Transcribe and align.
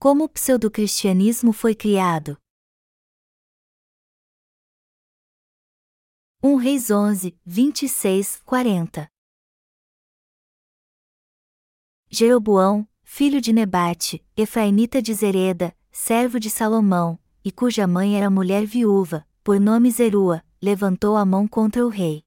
Como 0.00 0.22
o 0.22 0.28
pseudo-cristianismo 0.28 1.52
foi 1.52 1.74
criado? 1.74 2.38
1 6.40 6.54
Reis 6.54 6.88
11, 6.88 7.36
26, 7.44 8.40
40 8.44 9.08
Jeroboão, 12.08 12.88
filho 13.02 13.40
de 13.40 13.52
Nebate, 13.52 14.24
Efraimita 14.36 15.02
de 15.02 15.12
Zereda, 15.12 15.76
servo 15.90 16.38
de 16.38 16.48
Salomão, 16.48 17.18
e 17.44 17.50
cuja 17.50 17.84
mãe 17.88 18.16
era 18.16 18.30
mulher 18.30 18.64
viúva, 18.64 19.26
por 19.42 19.58
nome 19.58 19.90
Zerua, 19.90 20.44
levantou 20.62 21.16
a 21.16 21.26
mão 21.26 21.48
contra 21.48 21.84
o 21.84 21.88
rei. 21.88 22.22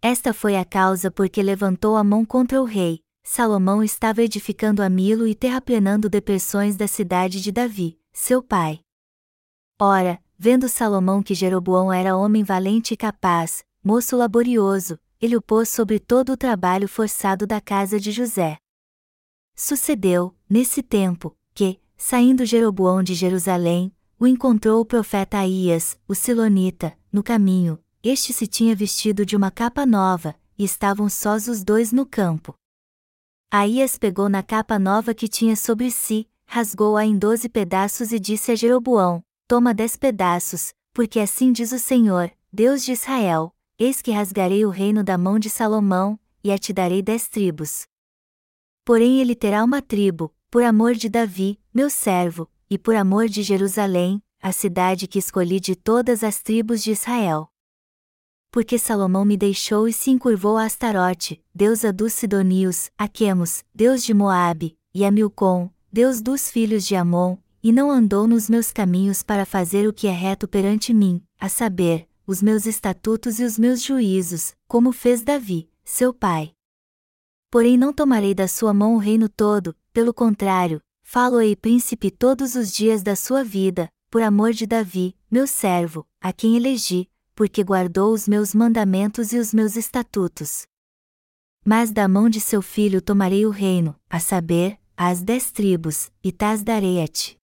Esta 0.00 0.32
foi 0.32 0.54
a 0.54 0.64
causa 0.64 1.10
porque 1.10 1.42
levantou 1.42 1.96
a 1.96 2.04
mão 2.04 2.24
contra 2.24 2.62
o 2.62 2.64
rei. 2.64 3.02
Salomão 3.30 3.84
estava 3.84 4.22
edificando 4.22 4.82
a 4.82 4.88
Milo 4.88 5.26
e 5.26 5.34
terraplenando 5.34 6.08
depressões 6.08 6.76
da 6.76 6.88
cidade 6.88 7.42
de 7.42 7.52
Davi, 7.52 8.00
seu 8.10 8.42
pai. 8.42 8.80
Ora, 9.78 10.18
vendo 10.38 10.66
Salomão 10.66 11.22
que 11.22 11.34
Jeroboão 11.34 11.92
era 11.92 12.16
homem 12.16 12.42
valente 12.42 12.94
e 12.94 12.96
capaz, 12.96 13.62
moço 13.84 14.16
laborioso, 14.16 14.98
ele 15.20 15.36
o 15.36 15.42
pôs 15.42 15.68
sobre 15.68 15.98
todo 15.98 16.32
o 16.32 16.36
trabalho 16.38 16.88
forçado 16.88 17.46
da 17.46 17.60
casa 17.60 18.00
de 18.00 18.10
José. 18.12 18.56
Sucedeu, 19.54 20.34
nesse 20.48 20.82
tempo, 20.82 21.36
que, 21.52 21.78
saindo 21.98 22.46
Jeroboão 22.46 23.02
de 23.02 23.14
Jerusalém, 23.14 23.94
o 24.18 24.26
encontrou 24.26 24.80
o 24.80 24.86
profeta 24.86 25.36
Aías, 25.36 25.98
o 26.08 26.14
Silonita, 26.14 26.96
no 27.12 27.22
caminho, 27.22 27.78
este 28.02 28.32
se 28.32 28.46
tinha 28.46 28.74
vestido 28.74 29.26
de 29.26 29.36
uma 29.36 29.50
capa 29.50 29.84
nova, 29.84 30.34
e 30.58 30.64
estavam 30.64 31.10
sós 31.10 31.46
os 31.46 31.62
dois 31.62 31.92
no 31.92 32.06
campo. 32.06 32.54
Aías 33.50 33.96
pegou 33.96 34.28
na 34.28 34.42
capa 34.42 34.78
nova 34.78 35.14
que 35.14 35.26
tinha 35.26 35.56
sobre 35.56 35.90
si, 35.90 36.28
rasgou-a 36.44 37.06
em 37.06 37.16
doze 37.16 37.48
pedaços 37.48 38.12
e 38.12 38.18
disse 38.18 38.52
a 38.52 38.54
Jeroboão: 38.54 39.24
Toma 39.46 39.72
dez 39.72 39.96
pedaços, 39.96 40.74
porque 40.92 41.18
assim 41.18 41.50
diz 41.50 41.72
o 41.72 41.78
Senhor, 41.78 42.30
Deus 42.52 42.84
de 42.84 42.92
Israel: 42.92 43.54
Eis 43.78 44.02
que 44.02 44.10
rasgarei 44.10 44.66
o 44.66 44.68
reino 44.68 45.02
da 45.02 45.16
mão 45.16 45.38
de 45.38 45.48
Salomão, 45.48 46.20
e 46.44 46.52
a 46.52 46.58
te 46.58 46.74
darei 46.74 47.00
dez 47.00 47.26
tribos. 47.26 47.86
Porém 48.84 49.18
ele 49.18 49.34
terá 49.34 49.64
uma 49.64 49.80
tribo, 49.80 50.30
por 50.50 50.62
amor 50.62 50.92
de 50.92 51.08
Davi, 51.08 51.58
meu 51.72 51.88
servo, 51.88 52.50
e 52.68 52.76
por 52.76 52.94
amor 52.94 53.28
de 53.28 53.42
Jerusalém, 53.42 54.22
a 54.42 54.52
cidade 54.52 55.06
que 55.06 55.18
escolhi 55.18 55.58
de 55.58 55.74
todas 55.74 56.22
as 56.22 56.42
tribos 56.42 56.82
de 56.82 56.90
Israel. 56.90 57.50
Porque 58.50 58.78
Salomão 58.78 59.24
me 59.24 59.36
deixou 59.36 59.86
e 59.86 59.92
se 59.92 60.10
encurvou 60.10 60.56
a 60.56 60.64
Astarote, 60.64 61.42
deusa 61.54 61.92
dos 61.92 62.12
Sidonios, 62.14 62.90
a 62.96 63.06
Quemos, 63.06 63.62
deus 63.74 64.02
de 64.02 64.14
Moabe, 64.14 64.76
e 64.94 65.04
a 65.04 65.10
Milcom, 65.10 65.70
deus 65.92 66.20
dos 66.20 66.50
filhos 66.50 66.86
de 66.86 66.96
Amon, 66.96 67.36
e 67.62 67.72
não 67.72 67.90
andou 67.90 68.26
nos 68.26 68.48
meus 68.48 68.72
caminhos 68.72 69.22
para 69.22 69.44
fazer 69.44 69.86
o 69.86 69.92
que 69.92 70.06
é 70.06 70.12
reto 70.12 70.48
perante 70.48 70.94
mim, 70.94 71.22
a 71.38 71.48
saber, 71.48 72.08
os 72.26 72.42
meus 72.42 72.66
estatutos 72.66 73.38
e 73.40 73.44
os 73.44 73.58
meus 73.58 73.82
juízos, 73.82 74.54
como 74.66 74.92
fez 74.92 75.22
Davi, 75.22 75.70
seu 75.84 76.12
pai. 76.14 76.52
Porém 77.50 77.76
não 77.76 77.92
tomarei 77.92 78.34
da 78.34 78.46
sua 78.46 78.72
mão 78.72 78.94
o 78.94 78.98
reino 78.98 79.28
todo, 79.28 79.74
pelo 79.92 80.12
contrário, 80.12 80.80
falo-ei 81.02 81.56
príncipe 81.56 82.10
todos 82.10 82.54
os 82.54 82.72
dias 82.72 83.02
da 83.02 83.16
sua 83.16 83.42
vida, 83.42 83.88
por 84.10 84.22
amor 84.22 84.52
de 84.52 84.66
Davi, 84.66 85.16
meu 85.30 85.46
servo, 85.46 86.06
a 86.20 86.32
quem 86.32 86.56
elegi, 86.56 87.08
porque 87.38 87.62
guardou 87.62 88.12
os 88.12 88.26
meus 88.26 88.52
mandamentos 88.52 89.32
e 89.32 89.38
os 89.38 89.54
meus 89.54 89.76
estatutos. 89.76 90.66
Mas 91.64 91.92
da 91.92 92.08
mão 92.08 92.28
de 92.28 92.40
seu 92.40 92.60
filho 92.60 93.00
tomarei 93.00 93.46
o 93.46 93.50
reino, 93.50 93.94
a 94.10 94.18
saber, 94.18 94.76
as 94.96 95.22
dez 95.22 95.52
tribos, 95.52 96.10
e 96.20 96.32
tas 96.32 96.64
darei 96.64 97.00
a 97.00 97.06
ti. 97.06 97.36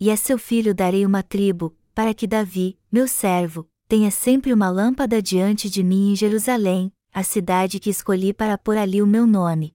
E 0.00 0.10
a 0.10 0.16
seu 0.16 0.38
filho 0.38 0.74
darei 0.74 1.04
uma 1.04 1.22
tribo, 1.22 1.76
para 1.94 2.14
que 2.14 2.26
Davi, 2.26 2.78
meu 2.90 3.06
servo, 3.06 3.68
tenha 3.86 4.10
sempre 4.10 4.54
uma 4.54 4.70
lâmpada 4.70 5.20
diante 5.20 5.68
de 5.68 5.82
mim 5.82 6.12
em 6.12 6.16
Jerusalém, 6.16 6.90
a 7.12 7.22
cidade 7.22 7.78
que 7.78 7.90
escolhi 7.90 8.32
para 8.32 8.56
pôr 8.56 8.78
ali 8.78 9.02
o 9.02 9.06
meu 9.06 9.26
nome. 9.26 9.74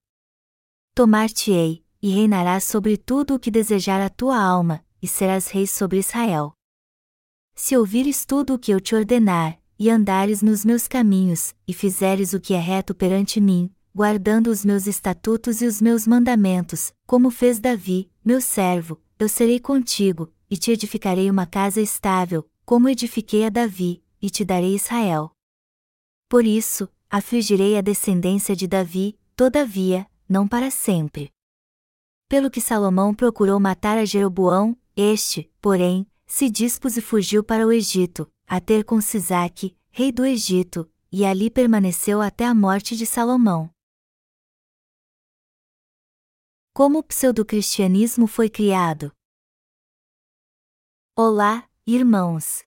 Tomar-te-ei, 0.95 1.85
e 2.01 2.09
reinarás 2.09 2.63
sobre 2.63 2.97
tudo 2.97 3.35
o 3.35 3.39
que 3.39 3.51
desejar 3.51 4.01
a 4.01 4.09
tua 4.09 4.41
alma, 4.41 4.83
e 4.99 5.07
serás 5.07 5.49
rei 5.49 5.67
sobre 5.67 5.99
Israel. 5.99 6.51
Se 7.61 7.75
ouvires 7.75 8.23
tudo 8.23 8.53
o 8.53 8.57
que 8.57 8.71
eu 8.71 8.79
te 8.79 8.95
ordenar, 8.95 9.59
e 9.77 9.89
andares 9.89 10.41
nos 10.41 10.63
meus 10.63 10.87
caminhos, 10.87 11.53
e 11.67 11.73
fizeres 11.73 12.31
o 12.31 12.39
que 12.39 12.53
é 12.53 12.57
reto 12.57 12.95
perante 12.95 13.41
mim, 13.41 13.69
guardando 13.93 14.47
os 14.47 14.63
meus 14.63 14.87
estatutos 14.87 15.61
e 15.61 15.65
os 15.65 15.81
meus 15.81 16.07
mandamentos, 16.07 16.93
como 17.05 17.29
fez 17.29 17.59
Davi, 17.59 18.09
meu 18.23 18.39
servo, 18.39 18.97
eu 19.19 19.27
serei 19.27 19.59
contigo, 19.59 20.33
e 20.49 20.55
te 20.55 20.71
edificarei 20.71 21.29
uma 21.29 21.45
casa 21.45 21.81
estável, 21.81 22.49
como 22.65 22.87
edifiquei 22.87 23.45
a 23.45 23.49
Davi, 23.49 24.01
e 24.21 24.29
te 24.29 24.45
darei 24.45 24.73
Israel. 24.73 25.29
Por 26.29 26.45
isso, 26.45 26.87
afligirei 27.09 27.77
a 27.77 27.81
descendência 27.81 28.55
de 28.55 28.67
Davi, 28.67 29.19
todavia, 29.35 30.07
não 30.29 30.47
para 30.47 30.71
sempre. 30.71 31.29
Pelo 32.29 32.49
que 32.49 32.61
Salomão 32.61 33.13
procurou 33.13 33.59
matar 33.59 33.97
a 33.97 34.05
Jeroboão, 34.05 34.77
este, 34.95 35.51
porém, 35.61 36.07
se 36.29 36.47
dispôs 36.47 36.95
e 36.95 37.01
fugiu 37.01 37.43
para 37.43 37.65
o 37.65 37.71
Egito, 37.71 38.31
a 38.45 38.61
ter 38.61 38.85
com 38.85 39.01
Sisaque, 39.01 39.75
rei 39.89 40.11
do 40.11 40.23
Egito, 40.23 40.89
e 41.11 41.25
ali 41.25 41.49
permaneceu 41.49 42.21
até 42.21 42.45
a 42.45 42.53
morte 42.53 42.95
de 42.95 43.05
Salomão. 43.05 43.69
Como 46.71 46.99
o 46.99 47.03
pseudo-cristianismo 47.03 48.27
foi 48.27 48.47
criado? 48.47 49.11
Olá, 51.17 51.67
irmãos! 51.85 52.63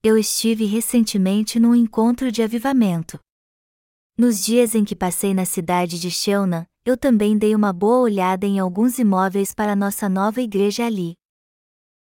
Eu 0.00 0.16
estive 0.16 0.64
recentemente 0.64 1.58
num 1.58 1.74
encontro 1.74 2.30
de 2.30 2.40
avivamento. 2.40 3.18
Nos 4.16 4.42
dias 4.44 4.76
em 4.76 4.84
que 4.84 4.94
passei 4.94 5.34
na 5.34 5.44
cidade 5.44 5.98
de 5.98 6.10
Sheuna, 6.10 6.66
eu 6.84 6.96
também 6.96 7.36
dei 7.36 7.54
uma 7.54 7.72
boa 7.72 7.98
olhada 7.98 8.46
em 8.46 8.60
alguns 8.60 8.98
imóveis 8.98 9.52
para 9.52 9.74
nossa 9.74 10.08
nova 10.08 10.40
igreja 10.40 10.86
ali. 10.86 11.19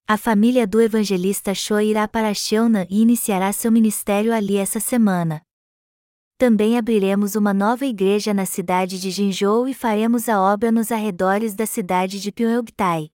A 0.06 0.18
família 0.18 0.68
do 0.68 0.82
evangelista 0.82 1.56
Choi 1.56 1.88
irá 1.88 2.10
para 2.10 2.34
Sheuna 2.34 2.86
e 2.90 3.02
iniciará 3.02 3.54
seu 3.54 3.72
ministério 3.72 4.34
ali 4.34 4.58
essa 4.58 4.78
semana. 4.78 5.42
Também 6.38 6.78
abriremos 6.78 7.36
uma 7.36 7.54
nova 7.54 7.86
igreja 7.86 8.34
na 8.34 8.46
cidade 8.46 9.00
de 9.00 9.10
Jinzhou 9.10 9.66
e 9.66 9.74
faremos 9.74 10.28
a 10.28 10.42
obra 10.42 10.74
nos 10.74 10.92
arredores 10.92 11.56
da 11.56 11.66
cidade 11.66 12.20
de 12.20 12.34
Pyeongtae. 12.34 13.14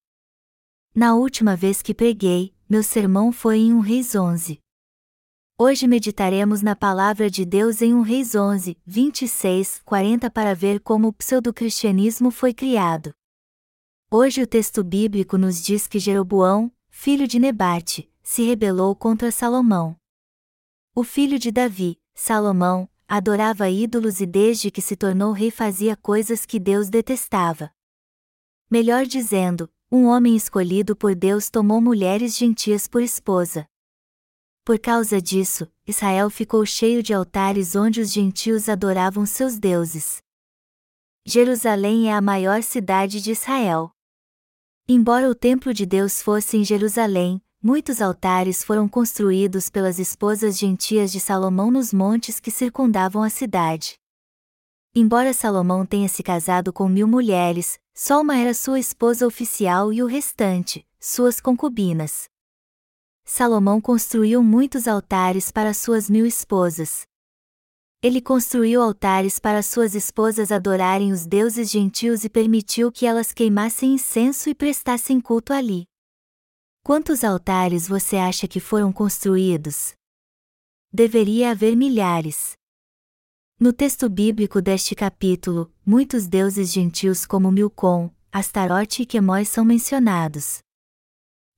Na 0.96 1.14
última 1.14 1.56
vez 1.56 1.84
que 1.84 1.94
preguei, 1.94 2.56
meu 2.68 2.82
sermão 2.82 3.32
foi 3.32 3.60
em 3.60 3.74
1 3.74 3.80
Reis 3.82 4.16
11. 4.16 4.60
Hoje 5.60 5.88
meditaremos 5.88 6.64
na 6.64 6.76
palavra 6.76 7.30
de 7.30 7.46
Deus 7.46 7.84
em 7.84 7.94
1 7.94 8.02
Reis 8.02 8.34
11, 8.34 8.76
26, 8.84 9.84
40 9.86 10.32
para 10.32 10.56
ver 10.56 10.80
como 10.80 11.10
o 11.10 11.14
pseudo-cristianismo 11.14 12.32
foi 12.32 12.52
criado. 12.52 13.12
Hoje 14.10 14.42
o 14.42 14.48
texto 14.48 14.84
bíblico 14.84 15.38
nos 15.38 15.62
diz 15.62 15.86
que 15.86 16.00
Jeroboão, 16.00 16.72
filho 17.02 17.30
de 17.30 17.40
Nebate, 17.40 18.12
se 18.22 18.44
rebelou 18.44 18.94
contra 18.94 19.32
Salomão. 19.32 19.96
O 20.94 21.02
filho 21.02 21.40
de 21.40 21.50
Davi, 21.50 21.98
Salomão, 22.14 22.90
adorava 23.08 23.70
ídolos 23.70 24.20
e 24.20 24.26
desde 24.26 24.70
que 24.70 24.82
se 24.82 24.98
tornou 24.98 25.32
rei 25.32 25.50
fazia 25.50 25.96
coisas 25.96 26.46
que 26.46 26.60
Deus 26.60 26.90
detestava. 26.90 27.72
Melhor 28.70 29.06
dizendo, 29.06 29.72
um 29.90 30.08
homem 30.08 30.36
escolhido 30.36 30.94
por 30.94 31.16
Deus 31.16 31.50
tomou 31.50 31.80
mulheres 31.80 32.36
gentias 32.36 32.86
por 32.86 33.02
esposa. 33.02 33.66
Por 34.66 34.78
causa 34.78 35.22
disso, 35.22 35.72
Israel 35.88 36.30
ficou 36.30 36.66
cheio 36.66 37.02
de 37.02 37.14
altares 37.14 37.78
onde 37.78 38.02
os 38.02 38.12
gentios 38.12 38.68
adoravam 38.68 39.26
seus 39.26 39.58
deuses. 39.58 40.22
Jerusalém 41.26 42.10
é 42.10 42.14
a 42.14 42.20
maior 42.20 42.62
cidade 42.62 43.22
de 43.22 43.32
Israel. 43.32 43.90
Embora 44.92 45.30
o 45.30 45.36
templo 45.36 45.72
de 45.72 45.86
Deus 45.86 46.20
fosse 46.20 46.58
em 46.58 46.64
Jerusalém, 46.64 47.40
muitos 47.62 48.02
altares 48.02 48.64
foram 48.64 48.90
construídos 48.90 49.70
pelas 49.70 50.00
esposas 50.00 50.58
gentias 50.58 51.12
de 51.12 51.20
Salomão 51.20 51.70
nos 51.70 51.94
montes 51.94 52.40
que 52.40 52.50
circundavam 52.50 53.22
a 53.22 53.30
cidade. 53.30 54.00
Embora 54.96 55.32
Salomão 55.32 55.86
tenha 55.86 56.10
se 56.10 56.24
casado 56.24 56.74
com 56.74 56.90
mil 56.90 57.08
mulheres, 57.08 57.80
só 57.94 58.20
uma 58.20 58.36
era 58.36 58.52
sua 58.52 58.80
esposa 58.80 59.28
oficial 59.28 59.94
e 59.94 60.02
o 60.02 60.08
restante, 60.08 60.84
suas 61.00 61.40
concubinas. 61.40 62.28
Salomão 63.24 63.80
construiu 63.80 64.42
muitos 64.42 64.88
altares 64.88 65.52
para 65.52 65.72
suas 65.72 66.10
mil 66.10 66.26
esposas. 66.26 67.04
Ele 68.02 68.22
construiu 68.22 68.82
altares 68.82 69.40
para 69.40 69.62
suas 69.62 69.94
esposas 69.94 70.54
adorarem 70.54 71.12
os 71.12 71.26
deuses 71.26 71.70
gentios 71.70 72.24
e 72.24 72.30
permitiu 72.30 72.90
que 72.90 73.06
elas 73.06 73.34
queimassem 73.34 73.96
incenso 73.96 74.50
e 74.50 74.56
prestassem 74.56 75.20
culto 75.20 75.52
ali. 75.52 75.84
Quantos 76.82 77.26
altares 77.26 77.90
você 77.90 78.16
acha 78.16 78.48
que 78.48 78.62
foram 78.62 78.94
construídos? 78.94 79.94
Deveria 80.94 81.52
haver 81.52 81.76
milhares. 81.76 82.54
No 83.60 83.74
texto 83.74 84.10
bíblico 84.10 84.62
deste 84.62 84.96
capítulo, 84.96 85.70
muitos 85.86 86.26
deuses 86.26 86.72
gentios 86.72 87.26
como 87.26 87.52
Milcom, 87.52 88.10
Astarote 88.32 89.02
e 89.02 89.06
Quemóis 89.06 89.50
são 89.50 89.66
mencionados. 89.66 90.60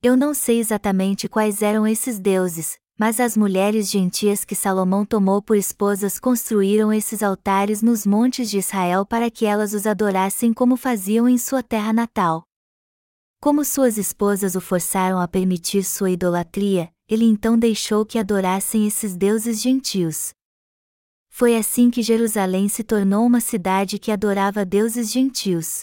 Eu 0.02 0.16
não 0.16 0.34
sei 0.34 0.58
exatamente 0.58 1.28
quais 1.28 1.62
eram 1.62 1.86
esses 1.86 2.18
deuses, 2.18 2.76
mas 2.98 3.18
as 3.18 3.36
mulheres 3.36 3.90
gentias 3.90 4.44
que 4.44 4.54
Salomão 4.54 5.04
tomou 5.04 5.42
por 5.42 5.56
esposas 5.56 6.20
construíram 6.20 6.92
esses 6.92 7.22
altares 7.22 7.82
nos 7.82 8.06
montes 8.06 8.50
de 8.50 8.58
Israel 8.58 9.04
para 9.04 9.30
que 9.30 9.44
elas 9.44 9.74
os 9.74 9.86
adorassem 9.86 10.52
como 10.52 10.76
faziam 10.76 11.28
em 11.28 11.38
sua 11.38 11.62
terra 11.62 11.92
natal. 11.92 12.44
Como 13.40 13.64
suas 13.64 13.98
esposas 13.98 14.54
o 14.54 14.60
forçaram 14.60 15.18
a 15.18 15.26
permitir 15.26 15.82
sua 15.82 16.10
idolatria, 16.10 16.92
ele 17.08 17.24
então 17.24 17.58
deixou 17.58 18.06
que 18.06 18.18
adorassem 18.18 18.86
esses 18.86 19.16
deuses 19.16 19.60
gentios. 19.60 20.32
Foi 21.28 21.56
assim 21.56 21.90
que 21.90 22.02
Jerusalém 22.02 22.68
se 22.68 22.84
tornou 22.84 23.26
uma 23.26 23.40
cidade 23.40 23.98
que 23.98 24.12
adorava 24.12 24.64
deuses 24.64 25.10
gentios. 25.10 25.82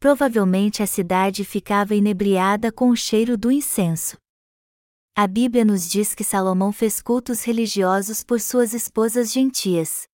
Provavelmente 0.00 0.82
a 0.82 0.86
cidade 0.86 1.44
ficava 1.44 1.94
inebriada 1.94 2.72
com 2.72 2.90
o 2.90 2.96
cheiro 2.96 3.36
do 3.36 3.52
incenso. 3.52 4.16
A 5.20 5.26
Bíblia 5.26 5.64
nos 5.64 5.90
diz 5.90 6.14
que 6.14 6.22
Salomão 6.22 6.70
fez 6.70 7.02
cultos 7.02 7.42
religiosos 7.42 8.22
por 8.22 8.40
suas 8.40 8.72
esposas 8.72 9.32
gentias. 9.32 10.06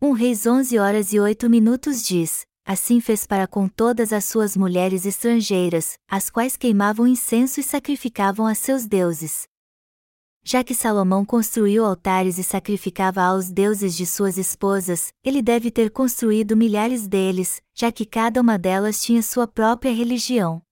Um 0.00 0.12
Reis 0.12 0.46
11 0.46 0.78
horas 0.78 1.12
e 1.12 1.18
8 1.18 1.50
minutos 1.50 2.00
diz: 2.00 2.46
Assim 2.64 3.00
fez 3.00 3.26
para 3.26 3.48
com 3.48 3.66
todas 3.66 4.12
as 4.12 4.24
suas 4.24 4.56
mulheres 4.56 5.04
estrangeiras, 5.04 5.98
as 6.08 6.30
quais 6.30 6.56
queimavam 6.56 7.08
incenso 7.08 7.58
e 7.58 7.64
sacrificavam 7.64 8.46
a 8.46 8.54
seus 8.54 8.86
deuses. 8.86 9.48
Já 10.44 10.62
que 10.62 10.76
Salomão 10.76 11.24
construiu 11.24 11.84
altares 11.84 12.38
e 12.38 12.44
sacrificava 12.44 13.20
aos 13.20 13.50
deuses 13.50 13.96
de 13.96 14.06
suas 14.06 14.38
esposas, 14.38 15.12
ele 15.24 15.42
deve 15.42 15.72
ter 15.72 15.90
construído 15.90 16.56
milhares 16.56 17.08
deles, 17.08 17.60
já 17.74 17.90
que 17.90 18.06
cada 18.06 18.40
uma 18.40 18.56
delas 18.56 19.02
tinha 19.02 19.20
sua 19.24 19.48
própria 19.48 19.92
religião. 19.92 20.62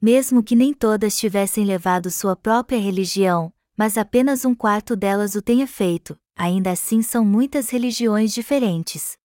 Mesmo 0.00 0.44
que 0.44 0.54
nem 0.54 0.72
todas 0.72 1.18
tivessem 1.18 1.64
levado 1.64 2.08
sua 2.10 2.36
própria 2.36 2.78
religião, 2.78 3.52
mas 3.76 3.98
apenas 3.98 4.44
um 4.44 4.54
quarto 4.54 4.94
delas 4.94 5.34
o 5.34 5.42
tenha 5.42 5.66
feito, 5.66 6.16
ainda 6.36 6.70
assim 6.70 7.02
são 7.02 7.24
muitas 7.24 7.70
religiões 7.70 8.32
diferentes. 8.32 9.16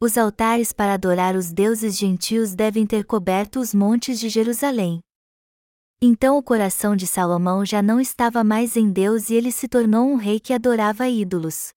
Os 0.00 0.16
altares 0.16 0.72
para 0.72 0.94
adorar 0.94 1.36
os 1.36 1.52
deuses 1.52 1.96
gentios 1.96 2.54
devem 2.54 2.86
ter 2.86 3.04
coberto 3.04 3.60
os 3.60 3.74
montes 3.74 4.18
de 4.18 4.28
Jerusalém. 4.28 5.00
Então 6.00 6.36
o 6.36 6.42
coração 6.42 6.96
de 6.96 7.06
Salomão 7.06 7.64
já 7.64 7.80
não 7.80 8.00
estava 8.00 8.42
mais 8.42 8.76
em 8.76 8.90
Deus 8.90 9.30
e 9.30 9.34
ele 9.34 9.52
se 9.52 9.68
tornou 9.68 10.06
um 10.06 10.16
rei 10.16 10.40
que 10.40 10.52
adorava 10.52 11.08
ídolos. 11.08 11.68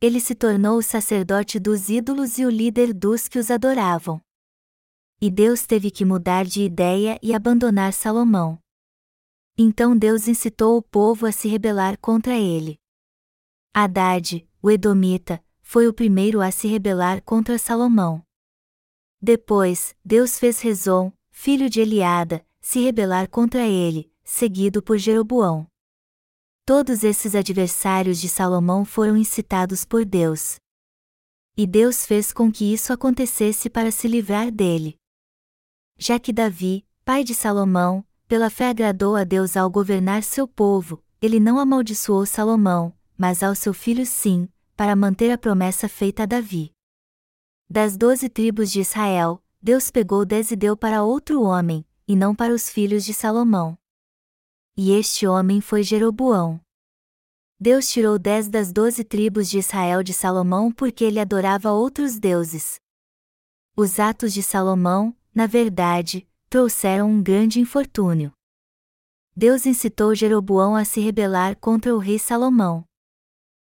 Ele 0.00 0.20
se 0.20 0.34
tornou 0.34 0.78
o 0.78 0.82
sacerdote 0.82 1.58
dos 1.58 1.88
ídolos 1.88 2.38
e 2.38 2.44
o 2.44 2.50
líder 2.50 2.92
dos 2.92 3.26
que 3.26 3.38
os 3.38 3.50
adoravam. 3.50 4.20
E 5.26 5.30
Deus 5.30 5.64
teve 5.64 5.90
que 5.90 6.04
mudar 6.04 6.44
de 6.44 6.60
ideia 6.60 7.18
e 7.22 7.32
abandonar 7.32 7.94
Salomão. 7.94 8.58
Então 9.56 9.96
Deus 9.96 10.28
incitou 10.28 10.76
o 10.76 10.82
povo 10.82 11.24
a 11.24 11.32
se 11.32 11.48
rebelar 11.48 11.98
contra 11.98 12.36
ele. 12.36 12.78
Haddad, 13.72 14.46
o 14.60 14.70
Edomita, 14.70 15.42
foi 15.62 15.88
o 15.88 15.94
primeiro 15.94 16.42
a 16.42 16.50
se 16.50 16.68
rebelar 16.68 17.22
contra 17.22 17.56
Salomão. 17.56 18.22
Depois, 19.18 19.96
Deus 20.04 20.38
fez 20.38 20.60
Rezon, 20.60 21.10
filho 21.30 21.70
de 21.70 21.80
Eliada, 21.80 22.46
se 22.60 22.80
rebelar 22.80 23.30
contra 23.30 23.66
ele, 23.66 24.12
seguido 24.22 24.82
por 24.82 24.98
Jeroboão. 24.98 25.66
Todos 26.66 27.02
esses 27.02 27.34
adversários 27.34 28.20
de 28.20 28.28
Salomão 28.28 28.84
foram 28.84 29.16
incitados 29.16 29.86
por 29.86 30.04
Deus. 30.04 30.56
E 31.56 31.66
Deus 31.66 32.04
fez 32.04 32.30
com 32.30 32.52
que 32.52 32.74
isso 32.74 32.92
acontecesse 32.92 33.70
para 33.70 33.90
se 33.90 34.06
livrar 34.06 34.52
dele. 34.52 34.98
Já 35.96 36.18
que 36.18 36.32
Davi, 36.32 36.84
pai 37.04 37.22
de 37.24 37.34
Salomão, 37.34 38.04
pela 38.26 38.50
fé 38.50 38.68
agradou 38.70 39.16
a 39.16 39.24
Deus 39.24 39.56
ao 39.56 39.70
governar 39.70 40.22
seu 40.22 40.48
povo, 40.48 41.02
ele 41.20 41.38
não 41.38 41.58
amaldiçoou 41.58 42.26
Salomão, 42.26 42.92
mas 43.16 43.42
ao 43.42 43.54
seu 43.54 43.72
filho 43.72 44.04
sim, 44.04 44.48
para 44.76 44.96
manter 44.96 45.30
a 45.30 45.38
promessa 45.38 45.88
feita 45.88 46.24
a 46.24 46.26
Davi. 46.26 46.72
Das 47.68 47.96
doze 47.96 48.28
tribos 48.28 48.70
de 48.70 48.80
Israel, 48.80 49.42
Deus 49.62 49.90
pegou 49.90 50.24
dez 50.24 50.50
e 50.50 50.56
deu 50.56 50.76
para 50.76 51.02
outro 51.02 51.42
homem, 51.42 51.86
e 52.06 52.14
não 52.14 52.34
para 52.34 52.52
os 52.52 52.68
filhos 52.68 53.04
de 53.04 53.14
Salomão. 53.14 53.78
E 54.76 54.90
este 54.90 55.26
homem 55.26 55.60
foi 55.60 55.82
Jeroboão. 55.82 56.60
Deus 57.58 57.88
tirou 57.88 58.18
dez 58.18 58.48
das 58.48 58.72
doze 58.72 59.04
tribos 59.04 59.48
de 59.48 59.58
Israel 59.58 60.02
de 60.02 60.12
Salomão 60.12 60.70
porque 60.72 61.04
ele 61.04 61.20
adorava 61.20 61.70
outros 61.70 62.18
deuses. 62.18 62.80
Os 63.76 63.98
atos 63.98 64.34
de 64.34 64.42
Salomão, 64.42 65.16
na 65.34 65.46
verdade, 65.46 66.28
trouxeram 66.48 67.10
um 67.10 67.22
grande 67.22 67.58
infortúnio. 67.58 68.32
Deus 69.36 69.66
incitou 69.66 70.14
Jeroboão 70.14 70.76
a 70.76 70.84
se 70.84 71.00
rebelar 71.00 71.56
contra 71.56 71.94
o 71.94 71.98
rei 71.98 72.18
Salomão. 72.18 72.84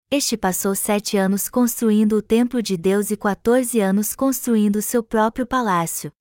Este 0.10 0.36
passou 0.36 0.74
sete 0.74 1.16
anos 1.16 1.48
construindo 1.48 2.18
o 2.18 2.22
templo 2.22 2.62
de 2.62 2.76
Deus 2.76 3.12
e 3.12 3.16
14 3.16 3.80
anos 3.80 4.16
construindo 4.16 4.82
seu 4.82 5.04
próprio 5.04 5.46
palácio. 5.46 6.12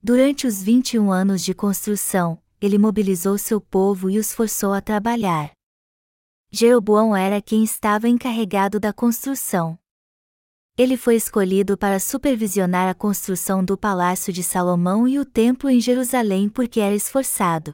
Durante 0.00 0.46
os 0.46 0.62
21 0.62 1.10
anos 1.10 1.44
de 1.44 1.52
construção, 1.52 2.40
ele 2.60 2.78
mobilizou 2.78 3.36
seu 3.36 3.60
povo 3.60 4.08
e 4.08 4.18
os 4.18 4.32
forçou 4.32 4.72
a 4.72 4.80
trabalhar. 4.80 5.50
Jeroboão 6.50 7.16
era 7.16 7.42
quem 7.42 7.64
estava 7.64 8.08
encarregado 8.08 8.78
da 8.78 8.92
construção. 8.92 9.78
Ele 10.76 10.96
foi 10.96 11.14
escolhido 11.14 11.78
para 11.78 12.00
supervisionar 12.00 12.88
a 12.88 12.94
construção 12.94 13.64
do 13.64 13.78
Palácio 13.78 14.32
de 14.32 14.42
Salomão 14.42 15.06
e 15.06 15.20
o 15.20 15.24
Templo 15.24 15.70
em 15.70 15.80
Jerusalém 15.80 16.48
porque 16.48 16.80
era 16.80 16.96
esforçado. 16.96 17.72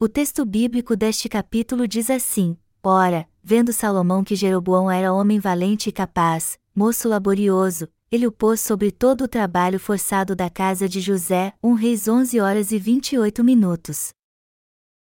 O 0.00 0.08
texto 0.08 0.44
bíblico 0.44 0.96
deste 0.96 1.28
capítulo 1.28 1.86
diz 1.86 2.10
assim: 2.10 2.56
Ora, 2.82 3.28
vendo 3.40 3.72
Salomão 3.72 4.24
que 4.24 4.34
Jeroboão 4.34 4.90
era 4.90 5.12
homem 5.12 5.38
valente 5.38 5.90
e 5.90 5.92
capaz, 5.92 6.58
moço 6.74 7.08
laborioso, 7.08 7.88
ele 8.10 8.26
o 8.26 8.32
pôs 8.32 8.60
sobre 8.60 8.90
todo 8.90 9.22
o 9.22 9.28
trabalho 9.28 9.78
forçado 9.78 10.34
da 10.34 10.50
casa 10.50 10.88
de 10.88 11.00
José, 11.00 11.54
1 11.62 11.74
Reis 11.74 12.08
11 12.08 12.40
horas 12.40 12.72
e 12.72 12.80
28 12.80 13.44
minutos. 13.44 14.10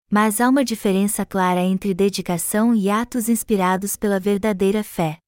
Mas 0.07 0.39
há 0.39 0.47
uma 0.47 0.63
diferença 0.63 1.25
clara 1.25 1.61
entre 1.61 1.95
dedicação 1.95 2.75
e 2.75 2.91
atos 2.91 3.27
inspirados 3.27 3.95
pela 3.95 4.19
verdadeira 4.19 4.83
fé. 4.83 5.20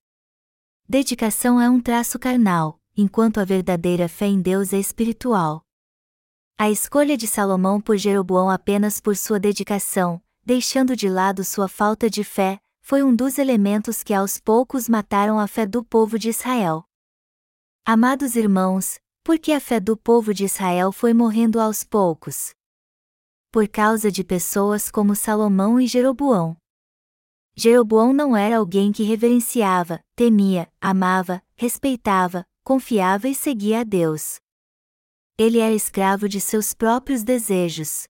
Dedicação 0.87 1.61
é 1.61 1.69
um 1.69 1.79
traço 1.79 2.19
carnal, 2.19 2.77
enquanto 2.95 3.39
a 3.39 3.45
verdadeira 3.45 4.09
fé 4.09 4.25
em 4.25 4.41
Deus 4.41 4.73
é 4.73 4.77
espiritual. 4.77 5.65
A 6.57 6.69
escolha 6.69 7.15
de 7.15 7.25
Salomão 7.25 7.79
por 7.79 7.97
Jeroboão 7.97 8.49
apenas 8.49 8.99
por 8.99 9.15
sua 9.15 9.39
dedicação, 9.39 10.21
deixando 10.45 10.93
de 10.93 11.07
lado 11.07 11.43
sua 11.43 11.69
falta 11.69 12.09
de 12.09 12.23
fé, 12.23 12.59
foi 12.81 13.01
um 13.01 13.15
dos 13.15 13.37
elementos 13.37 14.03
que 14.03 14.13
aos 14.13 14.37
poucos 14.37 14.89
mataram 14.89 15.39
a 15.39 15.47
fé 15.47 15.65
do 15.65 15.85
povo 15.85 16.19
de 16.19 16.29
Israel. 16.29 16.83
Amados 17.85 18.35
irmãos, 18.35 18.99
por 19.23 19.39
que 19.39 19.53
a 19.53 19.59
fé 19.61 19.79
do 19.79 19.95
povo 19.95 20.33
de 20.33 20.43
Israel 20.43 20.91
foi 20.91 21.13
morrendo 21.13 21.61
aos 21.61 21.85
poucos? 21.85 22.53
Por 23.49 23.69
causa 23.69 24.11
de 24.11 24.21
pessoas 24.21 24.91
como 24.91 25.15
Salomão 25.15 25.79
e 25.79 25.87
Jeroboão. 25.87 26.57
Jeroboão 27.55 28.13
não 28.13 28.35
era 28.35 28.57
alguém 28.57 28.91
que 28.91 29.03
reverenciava, 29.03 30.03
temia, 30.15 30.71
amava, 30.81 31.41
respeitava, 31.55 32.45
confiava 32.63 33.27
e 33.27 33.35
seguia 33.35 33.81
a 33.81 33.83
Deus. 33.83 34.39
Ele 35.37 35.59
era 35.59 35.73
escravo 35.73 36.27
de 36.27 36.39
seus 36.39 36.73
próprios 36.73 37.23
desejos. 37.23 38.07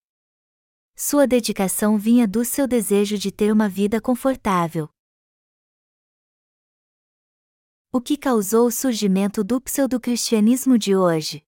Sua 0.95 1.25
dedicação 1.25 1.97
vinha 1.97 2.27
do 2.27 2.45
seu 2.45 2.67
desejo 2.67 3.17
de 3.17 3.31
ter 3.31 3.51
uma 3.51 3.67
vida 3.67 3.99
confortável, 3.99 4.89
o 7.95 8.01
que 8.01 8.17
causou 8.17 8.65
o 8.65 8.71
surgimento 8.71 9.43
do 9.43 9.61
pseudo-cristianismo 9.61 10.79
de 10.79 10.95
hoje? 10.95 11.45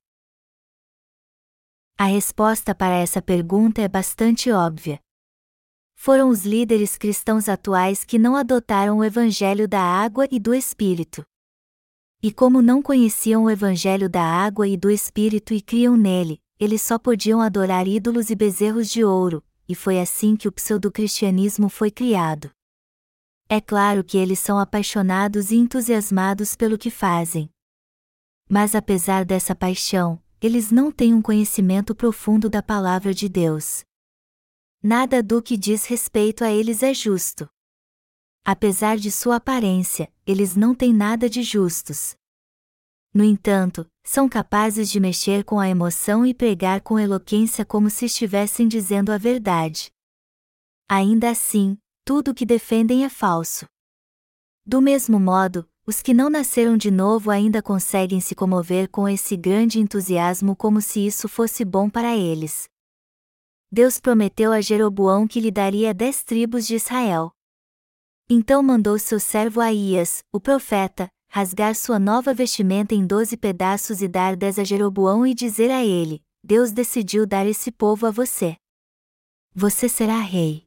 A 1.98 2.06
resposta 2.06 2.76
para 2.76 2.94
essa 2.94 3.20
pergunta 3.20 3.82
é 3.82 3.88
bastante 3.88 4.52
óbvia. 4.52 5.04
Foram 5.96 6.30
os 6.30 6.46
líderes 6.46 6.98
cristãos 6.98 7.50
atuais 7.50 8.04
que 8.04 8.20
não 8.20 8.36
adotaram 8.36 9.00
o 9.00 9.04
evangelho 9.04 9.68
da 9.68 9.82
água 9.82 10.28
e 10.30 10.40
do 10.40 10.54
espírito. 10.54 11.24
E 12.22 12.32
como 12.32 12.62
não 12.62 12.82
conheciam 12.82 13.46
o 13.46 13.50
evangelho 13.50 14.10
da 14.10 14.24
água 14.24 14.68
e 14.68 14.78
do 14.78 14.92
espírito 14.92 15.54
e 15.54 15.62
criam 15.62 15.98
nele, 15.98 16.40
eles 16.60 16.82
só 16.82 16.98
podiam 16.98 17.42
adorar 17.42 17.88
ídolos 17.88 18.30
e 18.30 18.36
bezerros 18.36 18.90
de 18.90 19.04
ouro, 19.04 19.44
e 19.68 19.76
foi 19.76 20.00
assim 20.00 20.36
que 20.36 20.48
o 20.48 20.52
pseudo-cristianismo 20.52 21.70
foi 21.70 21.92
criado. 21.92 22.50
É 23.48 23.62
claro 23.62 24.04
que 24.04 24.18
eles 24.18 24.40
são 24.40 24.58
apaixonados 24.58 25.52
e 25.52 25.56
entusiasmados 25.56 26.56
pelo 26.56 26.78
que 26.78 26.90
fazem. 26.90 27.50
Mas 28.50 28.74
apesar 28.74 29.26
dessa 29.26 29.56
paixão, 29.56 30.22
eles 30.42 30.72
não 30.72 30.92
têm 30.92 31.14
um 31.14 31.22
conhecimento 31.22 31.94
profundo 31.94 32.50
da 32.50 32.62
palavra 32.62 33.14
de 33.14 33.28
Deus. 33.28 33.84
Nada 34.88 35.24
do 35.24 35.42
que 35.42 35.58
diz 35.58 35.88
respeito 35.88 36.44
a 36.44 36.52
eles 36.52 36.84
é 36.84 36.94
justo. 36.94 37.50
Apesar 38.46 38.98
de 38.98 39.12
sua 39.12 39.38
aparência, 39.38 40.14
eles 40.28 40.56
não 40.56 40.76
têm 40.76 40.94
nada 40.94 41.28
de 41.28 41.42
justos. 41.42 42.16
No 43.12 43.24
entanto, 43.24 43.90
são 44.04 44.30
capazes 44.30 44.88
de 44.88 45.00
mexer 45.00 45.44
com 45.44 45.60
a 45.60 45.68
emoção 45.68 46.24
e 46.24 46.36
pregar 46.36 46.82
com 46.82 47.00
eloquência 47.00 47.66
como 47.66 47.90
se 47.90 48.06
estivessem 48.06 48.68
dizendo 48.68 49.12
a 49.12 49.18
verdade. 49.18 49.92
Ainda 50.88 51.32
assim, 51.32 51.80
tudo 52.06 52.30
o 52.30 52.36
que 52.36 52.46
defendem 52.46 53.04
é 53.06 53.10
falso. 53.10 53.66
Do 54.64 54.84
mesmo 54.84 55.20
modo, 55.20 55.68
os 55.84 56.04
que 56.04 56.14
não 56.14 56.30
nasceram 56.30 56.78
de 56.78 56.92
novo 56.92 57.32
ainda 57.32 57.60
conseguem 57.60 58.22
se 58.22 58.36
comover 58.36 58.88
com 58.92 59.10
esse 59.10 59.36
grande 59.36 59.80
entusiasmo 59.80 60.56
como 60.56 60.80
se 60.80 61.04
isso 61.04 61.28
fosse 61.28 61.66
bom 61.66 61.90
para 61.90 62.16
eles. 62.16 62.70
Deus 63.78 64.00
prometeu 64.00 64.54
a 64.54 64.62
Jeroboão 64.62 65.28
que 65.28 65.38
lhe 65.38 65.52
daria 65.52 65.94
dez 65.94 66.24
tribos 66.24 66.66
de 66.66 66.76
Israel. 66.76 67.34
Então 68.30 68.64
mandou 68.64 68.98
seu 68.98 69.20
servo 69.20 69.60
Aías, 69.60 70.24
o 70.32 70.40
profeta, 70.40 71.10
rasgar 71.28 71.76
sua 71.76 72.00
nova 72.00 72.34
vestimenta 72.34 72.96
em 72.96 73.06
doze 73.06 73.36
pedaços 73.36 74.02
e 74.02 74.08
dar 74.08 74.38
dez 74.38 74.58
a 74.58 74.64
Jeroboão 74.64 75.28
e 75.28 75.34
dizer 75.34 75.70
a 75.72 75.84
ele: 75.84 76.24
Deus 76.42 76.72
decidiu 76.72 77.28
dar 77.28 77.46
esse 77.46 77.70
povo 77.70 78.08
a 78.08 78.12
você. 78.12 78.56
Você 79.54 79.90
será 79.90 80.22
rei. 80.22 80.66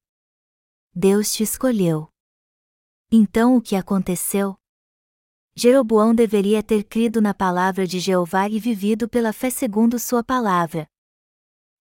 Deus 0.94 1.32
te 1.32 1.42
escolheu. 1.42 2.10
Então 3.10 3.56
o 3.56 3.62
que 3.62 3.74
aconteceu? 3.74 4.54
Jeroboão 5.56 6.14
deveria 6.14 6.62
ter 6.62 6.84
crido 6.84 7.22
na 7.22 7.32
palavra 7.32 7.86
de 7.86 8.00
Jeová 8.00 8.50
e 8.50 8.60
vivido 8.60 9.08
pela 9.08 9.32
fé 9.32 9.48
segundo 9.48 9.98
sua 9.98 10.22
palavra. 10.22 10.86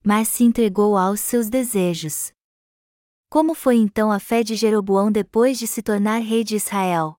Mas 0.10 0.30
se 0.30 0.46
entregou 0.46 0.96
aos 0.96 1.20
seus 1.20 1.50
desejos. 1.50 2.32
Como 3.30 3.54
foi 3.54 3.76
então 3.76 4.10
a 4.10 4.22
fé 4.22 4.42
de 4.42 4.56
Jeroboão 4.56 5.12
depois 5.12 5.60
de 5.60 5.68
se 5.68 5.82
tornar 5.82 6.20
rei 6.20 6.46
de 6.46 6.56
Israel? 6.56 7.18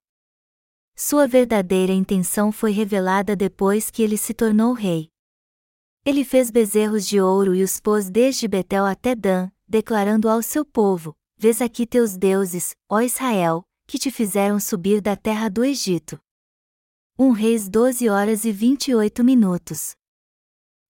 Sua 0.96 1.26
verdadeira 1.26 1.92
intenção 1.92 2.50
foi 2.50 2.70
revelada 2.70 3.36
depois 3.36 3.90
que 3.90 4.02
ele 4.02 4.16
se 4.16 4.32
tornou 4.32 4.72
rei. 4.72 5.10
Ele 6.02 6.24
fez 6.24 6.50
bezerros 6.50 7.06
de 7.06 7.20
ouro 7.20 7.54
e 7.54 7.62
os 7.62 7.78
pôs 7.78 8.08
desde 8.08 8.48
Betel 8.48 8.86
até 8.86 9.14
Dan, 9.14 9.50
declarando 9.68 10.26
ao 10.26 10.40
seu 10.40 10.64
povo: 10.64 11.14
Vês 11.36 11.60
aqui 11.60 11.86
teus 11.86 12.16
deuses, 12.16 12.74
ó 12.88 13.02
Israel, 13.02 13.64
que 13.86 13.98
te 13.98 14.10
fizeram 14.10 14.58
subir 14.58 15.02
da 15.02 15.14
terra 15.14 15.50
do 15.50 15.62
Egito. 15.62 16.18
1 17.18 17.32
Reis 17.32 17.68
12 17.68 18.08
horas 18.08 18.46
e 18.46 18.50
28 18.50 19.22
minutos. 19.22 19.94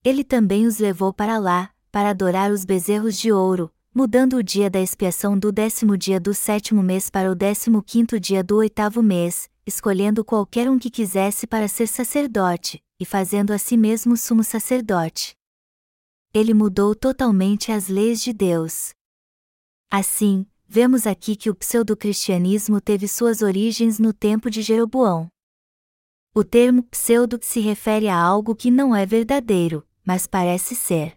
Ele 0.05 0.23
também 0.23 0.65
os 0.65 0.79
levou 0.79 1.13
para 1.13 1.39
lá, 1.39 1.75
para 1.91 2.11
adorar 2.11 2.51
os 2.51 2.65
bezerros 2.65 3.19
de 3.19 3.33
ouro, 3.33 3.73
mudando 3.95 4.37
o 4.37 4.43
dia 4.43 4.71
da 4.71 4.81
expiação 4.81 5.39
do 5.39 5.51
décimo 5.51 5.97
dia 5.97 6.21
do 6.21 6.33
sétimo 6.33 6.83
mês 6.83 7.11
para 7.11 7.31
o 7.31 7.35
décimo 7.35 7.83
quinto 7.83 8.21
dia 8.21 8.45
do 8.45 8.57
oitavo 8.57 9.03
mês, 9.03 9.51
escolhendo 9.67 10.25
qualquer 10.25 10.71
um 10.71 10.79
que 10.79 10.91
quisesse 10.91 11.47
para 11.47 11.69
ser 11.69 11.87
sacerdote, 11.87 12.83
e 13.01 13.05
fazendo 13.05 13.53
a 13.53 13.59
si 13.59 13.77
mesmo 13.77 14.17
sumo 14.17 14.45
sacerdote. 14.45 15.35
Ele 16.33 16.55
mudou 16.55 16.95
totalmente 16.95 17.73
as 17.73 17.89
leis 17.89 18.23
de 18.23 18.33
Deus. 18.33 18.91
Assim, 19.91 20.47
vemos 20.67 21.07
aqui 21.07 21.35
que 21.35 21.51
o 21.51 21.55
pseudo-cristianismo 21.55 22.81
teve 22.81 23.09
suas 23.09 23.43
origens 23.43 23.99
no 23.99 24.13
tempo 24.13 24.51
de 24.51 24.63
Jeroboão. 24.63 25.29
O 26.35 26.45
termo 26.45 26.83
pseudo 26.85 27.39
se 27.43 27.61
refere 27.61 28.09
a 28.09 28.17
algo 28.17 28.55
que 28.55 28.71
não 28.71 28.95
é 28.95 29.05
verdadeiro, 29.07 29.85
mas 30.05 30.27
parece 30.27 30.75
ser. 30.75 31.15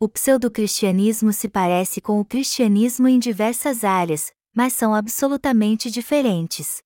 O 0.00 0.08
pseudo-cristianismo 0.08 1.32
se 1.32 1.48
parece 1.48 2.00
com 2.00 2.18
o 2.18 2.24
cristianismo 2.24 3.06
em 3.06 3.16
diversas 3.18 3.84
áreas, 3.84 4.32
mas 4.52 4.72
são 4.72 4.92
absolutamente 4.92 5.88
diferentes. 5.88 6.82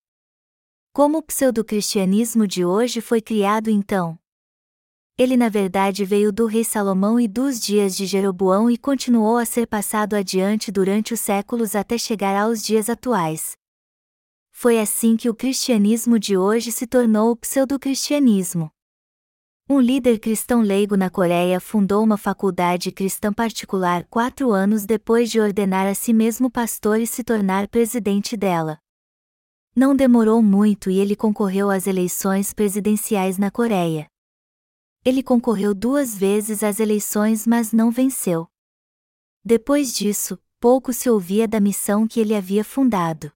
Como 0.93 1.17
o 1.17 1.23
pseudo-cristianismo 1.23 2.47
de 2.47 2.63
hoje 2.63 3.01
foi 3.01 3.19
criado 3.19 3.69
então? 3.69 4.17
Ele 5.17 5.35
na 5.35 5.49
verdade 5.49 6.05
veio 6.05 6.31
do 6.31 6.45
rei 6.45 6.63
Salomão 6.63 7.19
e 7.19 7.27
dos 7.27 7.59
dias 7.59 7.97
de 7.97 8.05
Jeroboão 8.05 8.69
e 8.69 8.77
continuou 8.77 9.37
a 9.37 9.45
ser 9.45 9.65
passado 9.65 10.13
adiante 10.13 10.71
durante 10.71 11.13
os 11.13 11.19
séculos 11.19 11.75
até 11.75 11.97
chegar 11.97 12.35
aos 12.35 12.61
dias 12.61 12.89
atuais. 12.89 13.57
Foi 14.51 14.79
assim 14.79 15.17
que 15.17 15.29
o 15.29 15.35
cristianismo 15.35 16.19
de 16.19 16.37
hoje 16.37 16.71
se 16.71 16.85
tornou 16.85 17.31
o 17.31 17.35
pseudo-cristianismo. 17.35 18.71
Um 19.71 19.79
líder 19.79 20.17
cristão 20.17 20.61
leigo 20.61 20.97
na 20.97 21.11
Coreia 21.11 21.59
fundou 21.59 22.03
uma 22.03 22.17
faculdade 22.17 22.91
cristã 22.91 23.31
particular 23.31 24.03
quatro 24.05 24.51
anos 24.51 24.83
depois 24.83 25.29
de 25.29 25.39
ordenar 25.39 25.85
a 25.85 25.93
si 25.93 26.11
mesmo 26.11 26.49
pastor 26.49 26.99
e 26.99 27.05
se 27.05 27.23
tornar 27.23 27.67
presidente 27.67 28.35
dela. 28.35 28.79
Não 29.75 29.95
demorou 29.95 30.41
muito 30.41 30.89
e 30.89 30.97
ele 30.97 31.15
concorreu 31.15 31.69
às 31.69 31.85
eleições 31.85 32.51
presidenciais 32.51 33.37
na 33.37 33.51
Coreia. 33.51 34.07
Ele 35.05 35.21
concorreu 35.21 35.75
duas 35.75 36.17
vezes 36.17 36.63
às 36.63 36.79
eleições, 36.79 37.45
mas 37.45 37.71
não 37.71 37.91
venceu. 37.91 38.47
Depois 39.45 39.93
disso, 39.93 40.39
pouco 40.59 40.91
se 40.91 41.11
ouvia 41.11 41.47
da 41.47 41.59
missão 41.59 42.07
que 42.07 42.19
ele 42.19 42.33
havia 42.33 42.63
fundado. 42.63 43.31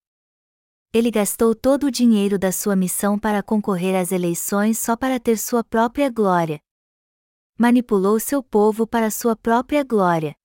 Ele 0.96 1.10
gastou 1.10 1.56
todo 1.56 1.88
o 1.88 1.92
dinheiro 1.92 2.38
da 2.38 2.52
sua 2.52 2.76
missão 2.76 3.18
para 3.18 3.42
concorrer 3.42 4.00
às 4.00 4.12
eleições 4.12 4.78
só 4.78 4.96
para 4.96 5.20
ter 5.20 5.40
sua 5.40 5.64
própria 5.64 6.08
glória. 6.08 6.60
Manipulou 7.58 8.20
seu 8.20 8.44
povo 8.44 8.86
para 8.86 9.10
sua 9.10 9.36
própria 9.36 9.84
glória. 9.84 10.36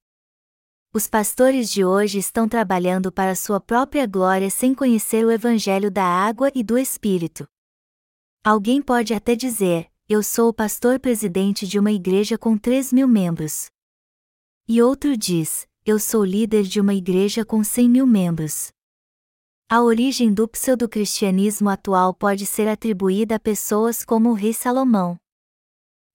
Os 0.90 1.06
pastores 1.06 1.70
de 1.70 1.84
hoje 1.84 2.18
estão 2.18 2.48
trabalhando 2.48 3.12
para 3.12 3.34
sua 3.34 3.60
própria 3.60 4.06
glória 4.06 4.48
sem 4.48 4.74
conhecer 4.74 5.22
o 5.22 5.30
Evangelho 5.30 5.90
da 5.90 6.04
água 6.04 6.50
e 6.54 6.64
do 6.64 6.78
Espírito. 6.78 7.46
Alguém 8.42 8.80
pode 8.80 9.12
até 9.12 9.36
dizer: 9.36 9.90
Eu 10.08 10.22
sou 10.22 10.48
o 10.48 10.54
pastor 10.54 10.98
presidente 10.98 11.68
de 11.68 11.78
uma 11.78 11.92
igreja 11.92 12.38
com 12.38 12.56
3 12.56 12.90
mil 12.90 13.06
membros. 13.06 13.66
E 14.66 14.80
outro 14.80 15.14
diz: 15.14 15.68
Eu 15.84 15.98
sou 15.98 16.24
líder 16.24 16.62
de 16.62 16.80
uma 16.80 16.94
igreja 16.94 17.44
com 17.44 17.62
100 17.62 17.86
mil 17.86 18.06
membros. 18.06 18.72
A 19.70 19.82
origem 19.82 20.32
do 20.32 20.48
pseudo-cristianismo 20.48 21.68
atual 21.68 22.14
pode 22.14 22.46
ser 22.46 22.68
atribuída 22.68 23.34
a 23.36 23.40
pessoas 23.40 24.04
como 24.04 24.30
o 24.30 24.34
rei 24.34 24.52
Salomão 24.52 25.18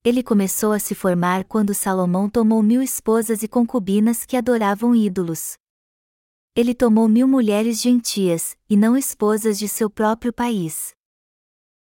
ele 0.04 0.22
começou 0.22 0.72
a 0.72 0.78
se 0.78 0.94
formar 0.94 1.44
quando 1.44 1.72
Salomão 1.72 2.28
tomou 2.28 2.62
mil 2.62 2.82
esposas 2.82 3.42
e 3.42 3.48
concubinas 3.48 4.26
que 4.26 4.36
adoravam 4.36 4.94
ídolos. 4.94 5.54
Ele 6.54 6.74
tomou 6.74 7.08
mil 7.08 7.26
mulheres 7.26 7.80
gentias, 7.80 8.54
e 8.68 8.76
não 8.76 8.98
esposas 8.98 9.58
de 9.58 9.66
seu 9.66 9.88
próprio 9.88 10.30
país. 10.30 10.92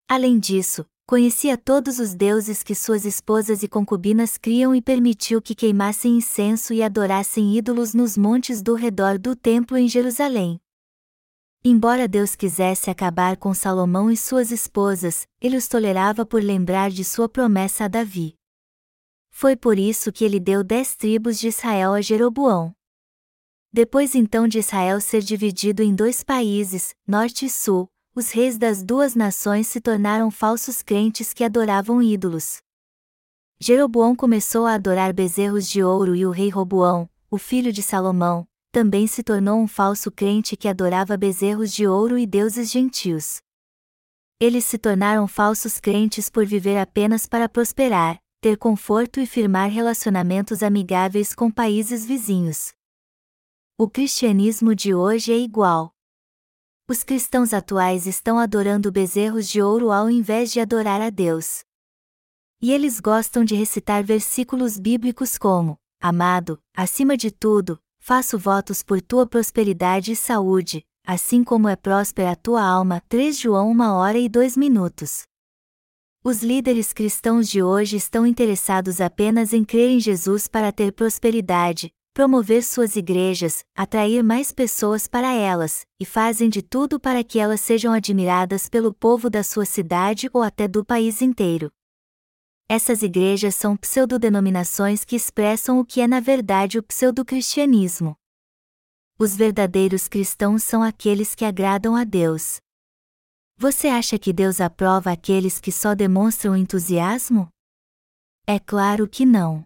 Além 0.07 0.37
disso, 0.37 0.85
conhecia 1.07 1.57
todos 1.57 1.97
os 1.97 2.13
deuses 2.13 2.61
que 2.61 2.75
suas 2.75 3.05
esposas 3.05 3.63
e 3.63 3.67
concubinas 3.67 4.37
criam 4.37 4.75
e 4.75 4.83
permitiu 4.83 5.41
que 5.41 5.55
queimassem 5.55 6.17
incenso 6.17 6.75
e 6.75 6.83
adorassem 6.83 7.57
ídolos 7.57 7.95
nos 7.95 8.15
montes 8.15 8.61
do 8.61 8.75
redor 8.75 9.17
do 9.17 9.35
templo 9.35 9.79
em 9.79 9.87
Jerusalém. 9.87 10.59
Embora 11.63 12.07
Deus 12.07 12.35
quisesse 12.35 12.89
acabar 12.89 13.37
com 13.37 13.53
Salomão 13.53 14.09
e 14.09 14.17
suas 14.17 14.49
esposas, 14.49 15.27
ele 15.39 15.55
os 15.55 15.67
tolerava 15.67 16.25
por 16.25 16.41
lembrar 16.41 16.89
de 16.89 17.05
sua 17.05 17.29
promessa 17.29 17.85
a 17.85 17.87
Davi. 17.87 18.33
Foi 19.29 19.55
por 19.55 19.77
isso 19.77 20.11
que 20.11 20.25
ele 20.25 20.39
deu 20.39 20.63
dez 20.63 20.95
tribos 20.95 21.39
de 21.39 21.49
Israel 21.49 21.93
a 21.93 22.01
Jeroboão. 22.01 22.73
Depois 23.71 24.15
então 24.15 24.47
de 24.47 24.57
Israel 24.57 24.99
ser 24.99 25.21
dividido 25.21 25.83
em 25.83 25.93
dois 25.93 26.23
países, 26.23 26.95
norte 27.05 27.45
e 27.45 27.49
sul, 27.49 27.87
os 28.15 28.31
reis 28.31 28.57
das 28.57 28.81
duas 28.81 29.13
nações 29.13 29.67
se 29.67 29.79
tornaram 29.79 30.31
falsos 30.31 30.81
crentes 30.81 31.31
que 31.31 31.43
adoravam 31.43 32.01
ídolos. 32.01 32.57
Jeroboão 33.59 34.15
começou 34.15 34.65
a 34.65 34.73
adorar 34.73 35.13
bezerros 35.13 35.69
de 35.69 35.83
ouro 35.83 36.15
e 36.15 36.25
o 36.25 36.31
rei 36.31 36.49
Roboão, 36.49 37.07
o 37.29 37.37
filho 37.37 37.71
de 37.71 37.83
Salomão, 37.83 38.47
também 38.71 39.05
se 39.05 39.21
tornou 39.21 39.59
um 39.59 39.67
falso 39.67 40.09
crente 40.09 40.55
que 40.55 40.67
adorava 40.67 41.17
bezerros 41.17 41.73
de 41.73 41.85
ouro 41.85 42.17
e 42.17 42.25
deuses 42.25 42.71
gentios. 42.71 43.41
Eles 44.39 44.65
se 44.65 44.77
tornaram 44.77 45.27
falsos 45.27 45.79
crentes 45.79 46.29
por 46.29 46.45
viver 46.45 46.77
apenas 46.77 47.27
para 47.27 47.49
prosperar, 47.49 48.17
ter 48.39 48.57
conforto 48.57 49.19
e 49.19 49.25
firmar 49.25 49.69
relacionamentos 49.69 50.63
amigáveis 50.63 51.35
com 51.35 51.51
países 51.51 52.05
vizinhos. 52.05 52.73
O 53.77 53.89
cristianismo 53.89 54.73
de 54.73 54.95
hoje 54.95 55.31
é 55.31 55.37
igual. 55.37 55.93
Os 56.87 57.03
cristãos 57.03 57.53
atuais 57.53 58.07
estão 58.07 58.39
adorando 58.39 58.91
bezerros 58.91 59.47
de 59.47 59.61
ouro 59.61 59.91
ao 59.91 60.09
invés 60.09 60.51
de 60.51 60.59
adorar 60.59 61.01
a 61.01 61.09
Deus. 61.09 61.63
E 62.61 62.71
eles 62.71 62.99
gostam 62.99 63.43
de 63.43 63.55
recitar 63.55 64.03
versículos 64.03 64.79
bíblicos 64.79 65.37
como: 65.37 65.77
Amado, 65.99 66.59
acima 66.75 67.15
de 67.15 67.31
tudo, 67.31 67.79
faço 68.01 68.37
votos 68.37 68.81
por 68.81 68.99
tua 68.99 69.27
prosperidade 69.27 70.11
e 70.11 70.15
saúde, 70.15 70.83
assim 71.05 71.43
como 71.43 71.69
é 71.69 71.75
próspera 71.75 72.31
a 72.31 72.35
tua 72.35 72.63
alma. 72.63 73.01
3 73.07 73.37
João 73.37 73.71
1 73.71 73.81
hora 73.93 74.17
e 74.17 74.27
2 74.27 74.57
minutos. 74.57 75.23
Os 76.23 76.41
líderes 76.41 76.93
cristãos 76.93 77.47
de 77.47 77.63
hoje 77.63 77.97
estão 77.97 78.25
interessados 78.25 78.99
apenas 78.99 79.53
em 79.53 79.63
crer 79.63 79.91
em 79.91 79.99
Jesus 79.99 80.47
para 80.47 80.71
ter 80.71 80.91
prosperidade, 80.91 81.91
promover 82.13 82.63
suas 82.63 82.95
igrejas, 82.95 83.63
atrair 83.75 84.23
mais 84.23 84.51
pessoas 84.51 85.07
para 85.07 85.33
elas, 85.33 85.85
e 85.99 86.05
fazem 86.05 86.49
de 86.49 86.61
tudo 86.61 86.99
para 86.99 87.23
que 87.23 87.39
elas 87.39 87.61
sejam 87.61 87.93
admiradas 87.93 88.67
pelo 88.67 88.93
povo 88.93 89.29
da 89.29 89.43
sua 89.43 89.65
cidade 89.65 90.29
ou 90.33 90.41
até 90.41 90.67
do 90.67 90.83
país 90.83 91.21
inteiro. 91.21 91.71
Essas 92.69 93.01
igrejas 93.01 93.55
são 93.55 93.75
pseudodenominações 93.75 95.03
que 95.03 95.15
expressam 95.15 95.79
o 95.79 95.85
que 95.85 96.01
é 96.01 96.07
na 96.07 96.19
verdade 96.19 96.77
o 96.77 96.83
pseudo-cristianismo. 96.83 98.15
Os 99.19 99.35
verdadeiros 99.35 100.07
cristãos 100.07 100.63
são 100.63 100.81
aqueles 100.81 101.35
que 101.35 101.45
agradam 101.45 101.95
a 101.95 102.03
Deus. 102.03 102.59
Você 103.57 103.87
acha 103.87 104.17
que 104.17 104.33
Deus 104.33 104.59
aprova 104.59 105.11
aqueles 105.11 105.59
que 105.59 105.71
só 105.71 105.93
demonstram 105.93 106.57
entusiasmo? 106.57 107.47
É 108.47 108.57
claro 108.57 109.07
que 109.07 109.25
não. 109.25 109.63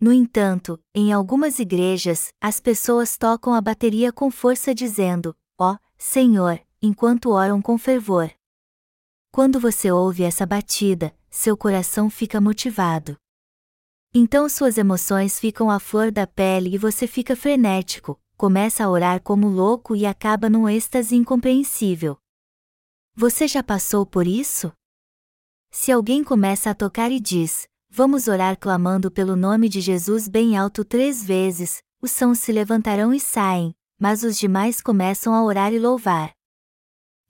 No 0.00 0.12
entanto, 0.12 0.78
em 0.94 1.12
algumas 1.12 1.58
igrejas, 1.58 2.28
as 2.40 2.60
pessoas 2.60 3.18
tocam 3.18 3.54
a 3.54 3.60
bateria 3.60 4.12
com 4.12 4.30
força 4.30 4.74
dizendo: 4.74 5.36
Ó, 5.58 5.72
oh, 5.72 5.78
Senhor, 5.98 6.60
enquanto 6.80 7.30
oram 7.30 7.60
com 7.60 7.76
fervor. 7.78 8.30
Quando 9.30 9.60
você 9.60 9.90
ouve 9.90 10.22
essa 10.22 10.46
batida, 10.46 11.14
seu 11.36 11.54
coração 11.54 12.08
fica 12.08 12.40
motivado. 12.40 13.14
Então 14.14 14.48
suas 14.48 14.78
emoções 14.78 15.38
ficam 15.38 15.70
à 15.70 15.78
flor 15.78 16.10
da 16.10 16.26
pele 16.26 16.74
e 16.74 16.78
você 16.78 17.06
fica 17.06 17.36
frenético, 17.36 18.18
começa 18.38 18.82
a 18.82 18.88
orar 18.88 19.20
como 19.20 19.46
louco 19.46 19.94
e 19.94 20.06
acaba 20.06 20.48
num 20.48 20.66
êxtase 20.66 21.14
incompreensível. 21.14 22.16
Você 23.14 23.46
já 23.46 23.62
passou 23.62 24.06
por 24.06 24.26
isso? 24.26 24.72
Se 25.70 25.92
alguém 25.92 26.24
começa 26.24 26.70
a 26.70 26.74
tocar 26.74 27.12
e 27.12 27.20
diz: 27.20 27.68
Vamos 27.90 28.28
orar 28.28 28.58
clamando 28.58 29.10
pelo 29.10 29.36
nome 29.36 29.68
de 29.68 29.82
Jesus 29.82 30.26
bem 30.28 30.56
alto 30.56 30.86
três 30.86 31.22
vezes, 31.22 31.82
os 32.00 32.10
sãos 32.10 32.38
se 32.38 32.50
levantarão 32.50 33.12
e 33.12 33.20
saem, 33.20 33.76
mas 34.00 34.22
os 34.22 34.38
demais 34.38 34.80
começam 34.80 35.34
a 35.34 35.44
orar 35.44 35.70
e 35.74 35.78
louvar. 35.78 36.35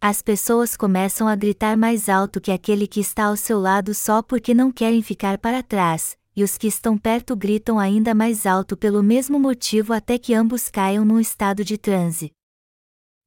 As 0.00 0.20
pessoas 0.20 0.76
começam 0.76 1.26
a 1.26 1.34
gritar 1.34 1.76
mais 1.76 2.08
alto 2.08 2.40
que 2.40 2.52
aquele 2.52 2.86
que 2.86 3.00
está 3.00 3.24
ao 3.24 3.36
seu 3.36 3.58
lado 3.58 3.94
só 3.94 4.22
porque 4.22 4.52
não 4.52 4.70
querem 4.70 5.02
ficar 5.02 5.38
para 5.38 5.62
trás, 5.62 6.18
e 6.36 6.44
os 6.44 6.58
que 6.58 6.66
estão 6.66 6.98
perto 6.98 7.34
gritam 7.34 7.78
ainda 7.78 8.14
mais 8.14 8.44
alto 8.44 8.76
pelo 8.76 9.02
mesmo 9.02 9.38
motivo 9.38 9.94
até 9.94 10.18
que 10.18 10.34
ambos 10.34 10.68
caiam 10.68 11.04
num 11.04 11.18
estado 11.18 11.64
de 11.64 11.78
transe. 11.78 12.30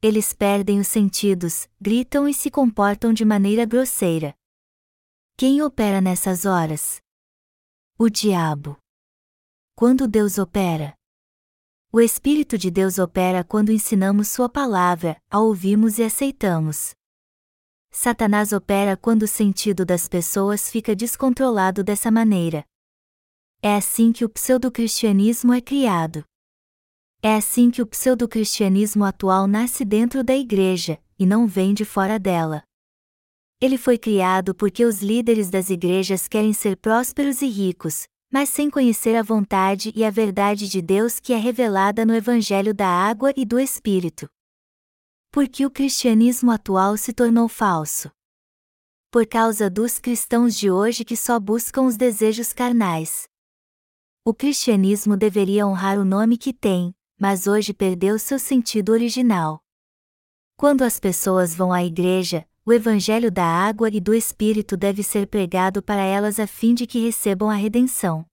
Eles 0.02 0.32
perdem 0.32 0.80
os 0.80 0.88
sentidos, 0.88 1.68
gritam 1.82 2.28
e 2.28 2.34
se 2.34 2.52
comportam 2.52 3.12
de 3.12 3.26
maneira 3.26 3.66
grosseira. 3.66 4.36
Quem 5.36 5.62
opera 5.62 6.00
nessas 6.00 6.46
horas? 6.46 7.02
O 7.98 8.10
diabo. 8.10 8.78
Quando 9.76 10.08
Deus 10.08 10.38
opera? 10.38 10.99
O 11.92 12.00
Espírito 12.00 12.56
de 12.56 12.70
Deus 12.70 13.00
opera 13.00 13.44
quando 13.44 13.72
ensinamos 13.72 14.28
Sua 14.28 14.48
palavra, 14.48 15.20
a 15.28 15.40
ouvimos 15.40 15.98
e 15.98 16.04
aceitamos. 16.04 16.92
Satanás 17.90 18.54
opera 18.54 18.96
quando 18.96 19.24
o 19.24 19.28
sentido 19.28 19.84
das 19.84 20.08
pessoas 20.08 20.70
fica 20.70 20.96
descontrolado 20.96 21.84
dessa 21.84 22.12
maneira. 22.12 22.64
É 23.60 23.76
assim 23.76 24.12
que 24.12 24.24
o 24.24 24.30
pseudo-cristianismo 24.30 25.52
é 25.52 25.60
criado. 25.60 26.24
É 27.24 27.34
assim 27.34 27.72
que 27.72 27.82
o 27.82 27.88
pseudo-cristianismo 27.88 29.04
atual 29.04 29.48
nasce 29.48 29.84
dentro 29.84 30.24
da 30.24 30.36
igreja, 30.36 31.02
e 31.18 31.26
não 31.26 31.48
vem 31.48 31.74
de 31.74 31.86
fora 31.86 32.20
dela. 32.20 32.62
Ele 33.60 33.80
foi 33.80 33.98
criado 33.98 34.54
porque 34.54 34.86
os 34.86 35.02
líderes 35.02 35.50
das 35.50 35.72
igrejas 35.72 36.28
querem 36.28 36.54
ser 36.54 36.78
prósperos 36.78 37.42
e 37.42 37.48
ricos, 37.48 38.08
mas 38.32 38.50
sem 38.50 38.70
conhecer 38.70 39.16
a 39.16 39.24
vontade 39.24 39.92
e 39.96 40.06
a 40.06 40.12
verdade 40.12 40.70
de 40.70 40.82
Deus 40.82 41.20
que 41.20 41.34
é 41.34 41.38
revelada 41.38 42.06
no 42.06 42.14
Evangelho 42.14 42.74
da 42.74 42.88
Água 42.88 43.34
e 43.36 43.44
do 43.44 43.60
Espírito. 43.60 44.30
Porque 45.32 45.66
o 45.66 45.72
cristianismo 45.72 46.52
atual 46.52 46.96
se 46.98 47.14
tornou 47.14 47.48
falso. 47.48 48.12
Por 49.12 49.26
causa 49.26 49.70
dos 49.70 49.98
cristãos 49.98 50.56
de 50.56 50.70
hoje 50.70 51.04
que 51.04 51.18
só 51.18 51.40
buscam 51.40 51.84
os 51.84 51.98
desejos 51.98 52.54
carnais. 52.54 53.28
O 54.24 54.34
cristianismo 54.34 55.18
deveria 55.18 55.66
honrar 55.66 55.98
o 55.98 56.06
nome 56.06 56.38
que 56.38 56.54
tem, 56.54 56.94
mas 57.20 57.48
hoje 57.48 57.74
perdeu 57.74 58.20
seu 58.20 58.38
sentido 58.38 58.92
original. 58.92 59.64
Quando 60.56 60.84
as 60.84 61.00
pessoas 61.00 61.56
vão 61.56 61.72
à 61.72 61.84
igreja, 61.84 62.46
o 62.66 62.74
Evangelho 62.74 63.32
da 63.32 63.46
água 63.46 63.90
e 63.90 64.00
do 64.00 64.14
Espírito 64.14 64.78
deve 64.78 65.02
ser 65.04 65.28
pregado 65.28 65.82
para 65.82 66.02
elas 66.02 66.40
a 66.40 66.46
fim 66.46 66.74
de 66.74 66.86
que 66.86 67.00
recebam 67.00 67.50
a 67.50 67.56
redenção. 67.56 68.26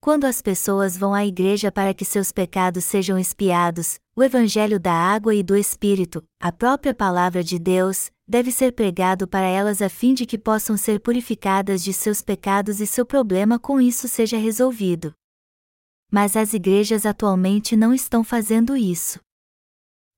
Quando 0.00 0.24
as 0.24 0.40
pessoas 0.40 0.96
vão 0.96 1.12
à 1.12 1.26
igreja 1.26 1.72
para 1.72 1.92
que 1.92 2.04
seus 2.04 2.30
pecados 2.30 2.84
sejam 2.84 3.18
expiados, 3.18 3.98
o 4.14 4.22
Evangelho 4.22 4.78
da 4.78 4.92
água 4.92 5.34
e 5.34 5.42
do 5.42 5.56
Espírito, 5.56 6.22
a 6.40 6.52
própria 6.52 6.94
palavra 6.94 7.42
de 7.42 7.58
Deus, 7.58 8.10
deve 8.26 8.50
ser 8.50 8.72
pregado 8.72 9.26
para 9.26 9.46
elas 9.46 9.82
a 9.82 9.88
fim 9.88 10.14
de 10.14 10.24
que 10.24 10.38
possam 10.38 10.76
ser 10.76 11.00
purificadas 11.00 11.82
de 11.82 11.92
seus 11.92 12.22
pecados 12.22 12.80
e 12.80 12.86
seu 12.86 13.04
problema 13.04 13.58
com 13.58 13.80
isso 13.80 14.08
seja 14.08 14.36
resolvido. 14.36 15.12
Mas 16.10 16.36
as 16.36 16.54
igrejas 16.54 17.04
atualmente 17.04 17.76
não 17.76 17.92
estão 17.92 18.22
fazendo 18.22 18.76
isso. 18.76 19.18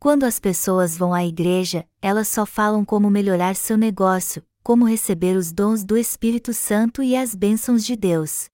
Quando 0.00 0.22
as 0.22 0.38
pessoas 0.38 0.96
vão 0.96 1.12
à 1.12 1.24
igreja, 1.24 1.84
elas 2.00 2.28
só 2.28 2.46
falam 2.46 2.84
como 2.84 3.11
melhorar 3.11 3.56
seu 3.56 3.76
negócio, 3.76 4.44
como 4.62 4.84
receber 4.84 5.37
os 5.37 5.50
dons 5.50 5.82
do 5.82 5.96
Espírito 5.96 6.54
Santo 6.54 7.02
e 7.02 7.16
as 7.16 7.34
bênçãos 7.34 7.84
de 7.84 7.96
Deus. 7.96 8.48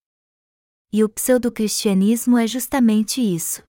E 0.90 1.04
o 1.04 1.08
pseudo-cristianismo 1.08 2.38
é 2.38 2.46
justamente 2.46 3.20
isso. 3.20 3.62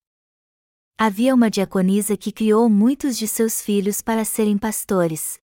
Havia 0.98 1.36
uma 1.36 1.50
diaconisa 1.50 2.16
que 2.16 2.32
criou 2.32 2.70
muitos 2.70 3.18
de 3.18 3.28
seus 3.28 3.60
filhos 3.62 4.02
para 4.02 4.24
serem 4.24 4.58
pastores. 4.58 5.38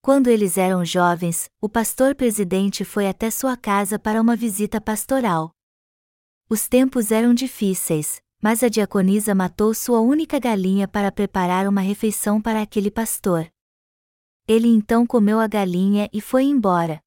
Quando 0.00 0.28
eles 0.28 0.56
eram 0.56 0.84
jovens, 0.84 1.50
o 1.60 1.68
pastor 1.68 2.14
presidente 2.14 2.84
foi 2.84 3.08
até 3.08 3.32
sua 3.32 3.56
casa 3.56 3.98
para 3.98 4.20
uma 4.20 4.36
visita 4.36 4.80
pastoral. 4.80 5.50
Os 6.48 6.68
tempos 6.68 7.10
eram 7.10 7.34
difíceis, 7.34 8.21
mas 8.42 8.64
a 8.64 8.68
diaconisa 8.68 9.36
matou 9.36 9.72
sua 9.72 10.00
única 10.00 10.36
galinha 10.40 10.88
para 10.88 11.12
preparar 11.12 11.68
uma 11.68 11.80
refeição 11.80 12.42
para 12.42 12.60
aquele 12.60 12.90
pastor. 12.90 13.48
Ele 14.48 14.66
então 14.66 15.06
comeu 15.06 15.38
a 15.38 15.46
galinha 15.46 16.10
e 16.12 16.20
foi 16.20 16.42
embora. 16.42 17.00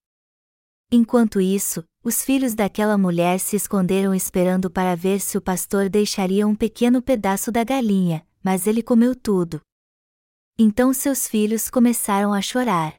Enquanto 0.89 1.41
isso, 1.41 1.84
os 2.02 2.24
filhos 2.24 2.56
daquela 2.56 2.98
mulher 2.98 3.38
se 3.39 3.58
esconderam 3.58 4.15
esperando 4.15 4.71
para 4.71 4.95
ver 4.95 5.19
se 5.19 5.38
o 5.38 5.41
pastor 5.41 5.89
deixaria 5.89 6.48
um 6.48 6.56
pequeno 6.56 7.02
pedaço 7.02 7.52
da 7.52 7.65
galinha, 7.65 8.26
mas 8.41 8.65
ele 8.65 8.82
comeu 8.82 9.13
tudo. 9.13 9.60
Então 10.58 10.93
seus 10.93 11.28
filhos 11.28 11.69
começaram 11.69 12.34
a 12.34 12.41
chorar. 12.41 12.95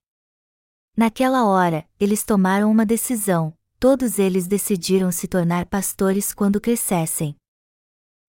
Naquela 0.95 1.47
hora, 1.47 1.89
eles 1.99 2.23
tomaram 2.23 2.71
uma 2.71 2.85
decisão, 2.85 3.57
todos 3.81 4.19
eles 4.19 4.47
decidiram 4.47 5.11
se 5.11 5.27
tornar 5.27 5.65
pastores 5.65 6.35
quando 6.35 6.61
crescessem. 6.61 7.35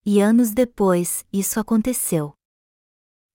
E 0.10 0.22
anos 0.22 0.52
depois, 0.52 1.26
isso 1.34 1.60
aconteceu. 1.60 2.34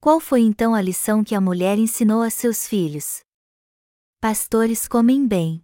Qual 0.01 0.19
foi 0.19 0.41
então 0.41 0.75
a 0.75 0.81
lição 0.81 1.23
que 1.23 1.35
a 1.35 1.41
mulher 1.41 1.79
ensinou 1.79 2.23
a 2.23 2.31
seus 2.31 2.67
filhos? 2.67 3.21
Pastores 4.19 4.89
comem 4.89 5.29
bem. 5.29 5.63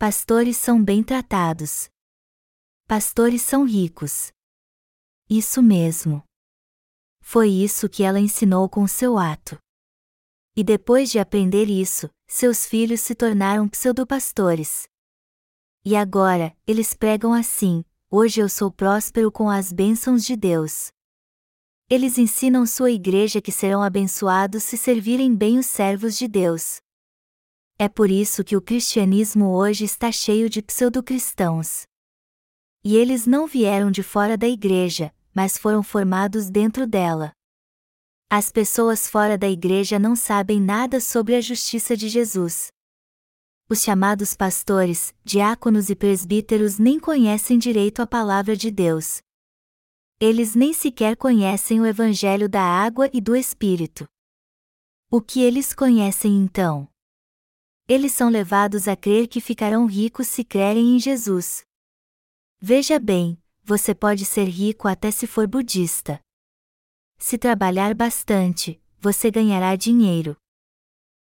Pastores 0.00 0.56
são 0.56 0.82
bem 0.82 1.04
tratados. 1.04 1.88
Pastores 2.88 3.42
são 3.42 3.64
ricos. 3.64 4.32
Isso 5.28 5.62
mesmo. 5.62 6.24
Foi 7.22 7.48
isso 7.48 7.88
que 7.88 8.02
ela 8.02 8.18
ensinou 8.18 8.68
com 8.68 8.88
seu 8.88 9.16
ato. 9.16 9.60
E 10.56 10.64
depois 10.64 11.08
de 11.12 11.20
aprender 11.20 11.66
isso, 11.66 12.10
seus 12.26 12.66
filhos 12.66 13.00
se 13.00 13.14
tornaram 13.14 13.68
pseudopastores. 13.68 14.88
E 15.84 15.94
agora, 15.94 16.52
eles 16.66 16.94
pregam 16.94 17.32
assim: 17.32 17.84
hoje 18.12 18.40
eu 18.40 18.48
sou 18.48 18.72
próspero 18.72 19.30
com 19.30 19.48
as 19.48 19.72
bênçãos 19.72 20.24
de 20.24 20.34
Deus. 20.34 20.88
Eles 21.88 22.18
ensinam 22.18 22.66
sua 22.66 22.90
igreja 22.90 23.40
que 23.40 23.52
serão 23.52 23.82
abençoados 23.82 24.64
se 24.64 24.76
servirem 24.76 25.34
bem 25.34 25.58
os 25.60 25.66
servos 25.66 26.18
de 26.18 26.26
Deus. 26.26 26.80
É 27.78 27.88
por 27.88 28.10
isso 28.10 28.42
que 28.42 28.56
o 28.56 28.60
cristianismo 28.60 29.50
hoje 29.54 29.84
está 29.84 30.10
cheio 30.10 30.50
de 30.50 30.60
pseudo-cristãos. 30.60 31.84
E 32.82 32.96
eles 32.96 33.26
não 33.26 33.46
vieram 33.46 33.92
de 33.92 34.02
fora 34.02 34.36
da 34.36 34.48
igreja, 34.48 35.14
mas 35.32 35.56
foram 35.56 35.82
formados 35.82 36.50
dentro 36.50 36.86
dela. 36.88 37.32
As 38.28 38.50
pessoas 38.50 39.06
fora 39.06 39.38
da 39.38 39.48
igreja 39.48 39.98
não 39.98 40.16
sabem 40.16 40.60
nada 40.60 41.00
sobre 41.00 41.36
a 41.36 41.40
justiça 41.40 41.96
de 41.96 42.08
Jesus 42.08 42.72
os 43.70 43.82
chamados 43.82 44.34
pastores, 44.34 45.14
diáconos 45.24 45.90
e 45.90 45.94
presbíteros 45.94 46.76
nem 46.76 46.98
conhecem 46.98 47.56
direito 47.56 48.02
a 48.02 48.06
palavra 48.06 48.56
de 48.56 48.68
Deus. 48.68 49.22
Eles 50.18 50.56
nem 50.56 50.72
sequer 50.72 51.16
conhecem 51.16 51.80
o 51.80 51.86
Evangelho 51.86 52.48
da 52.48 52.60
água 52.60 53.08
e 53.12 53.20
do 53.20 53.36
Espírito. 53.36 54.08
O 55.08 55.20
que 55.20 55.40
eles 55.40 55.72
conhecem 55.72 56.36
então? 56.36 56.88
Eles 57.86 58.10
são 58.10 58.28
levados 58.28 58.88
a 58.88 58.96
crer 58.96 59.28
que 59.28 59.40
ficarão 59.40 59.86
ricos 59.86 60.26
se 60.26 60.42
crerem 60.42 60.96
em 60.96 60.98
Jesus. 60.98 61.62
Veja 62.60 62.98
bem, 62.98 63.40
você 63.62 63.94
pode 63.94 64.24
ser 64.24 64.48
rico 64.48 64.88
até 64.88 65.12
se 65.12 65.28
for 65.28 65.46
budista. 65.46 66.20
Se 67.18 67.38
trabalhar 67.38 67.94
bastante, 67.94 68.82
você 68.98 69.30
ganhará 69.30 69.76
dinheiro. 69.76 70.36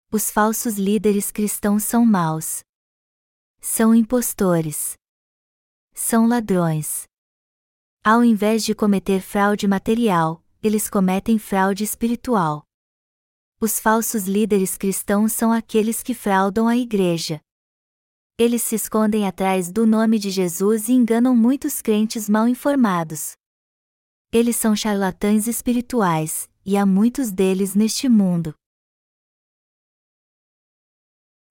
Os 0.09 0.31
falsos 0.31 0.77
líderes 0.77 1.31
cristãos 1.31 1.83
são 1.83 2.05
maus. 2.05 2.63
São 3.59 3.93
impostores. 3.93 4.93
São 5.93 6.29
ladrões. 6.29 7.03
Ao 8.01 8.23
invés 8.23 8.63
de 8.63 8.73
cometer 8.73 9.19
fraude 9.21 9.67
material, 9.67 10.41
eles 10.63 10.89
cometem 10.89 11.37
fraude 11.37 11.83
espiritual. 11.83 12.63
Os 13.59 13.81
falsos 13.81 14.29
líderes 14.29 14.77
cristãos 14.77 15.33
são 15.33 15.51
aqueles 15.51 16.01
que 16.01 16.13
fraudam 16.13 16.69
a 16.69 16.77
igreja. 16.77 17.41
Eles 18.37 18.61
se 18.61 18.75
escondem 18.75 19.27
atrás 19.27 19.69
do 19.69 19.85
nome 19.85 20.17
de 20.19 20.29
Jesus 20.29 20.87
e 20.87 20.93
enganam 20.93 21.35
muitos 21.35 21.81
crentes 21.81 22.29
mal 22.29 22.47
informados. 22.47 23.33
Eles 24.31 24.55
são 24.55 24.73
charlatães 24.73 25.47
espirituais, 25.47 26.49
e 26.65 26.77
há 26.77 26.85
muitos 26.85 27.29
deles 27.29 27.75
neste 27.75 28.07
mundo. 28.07 28.55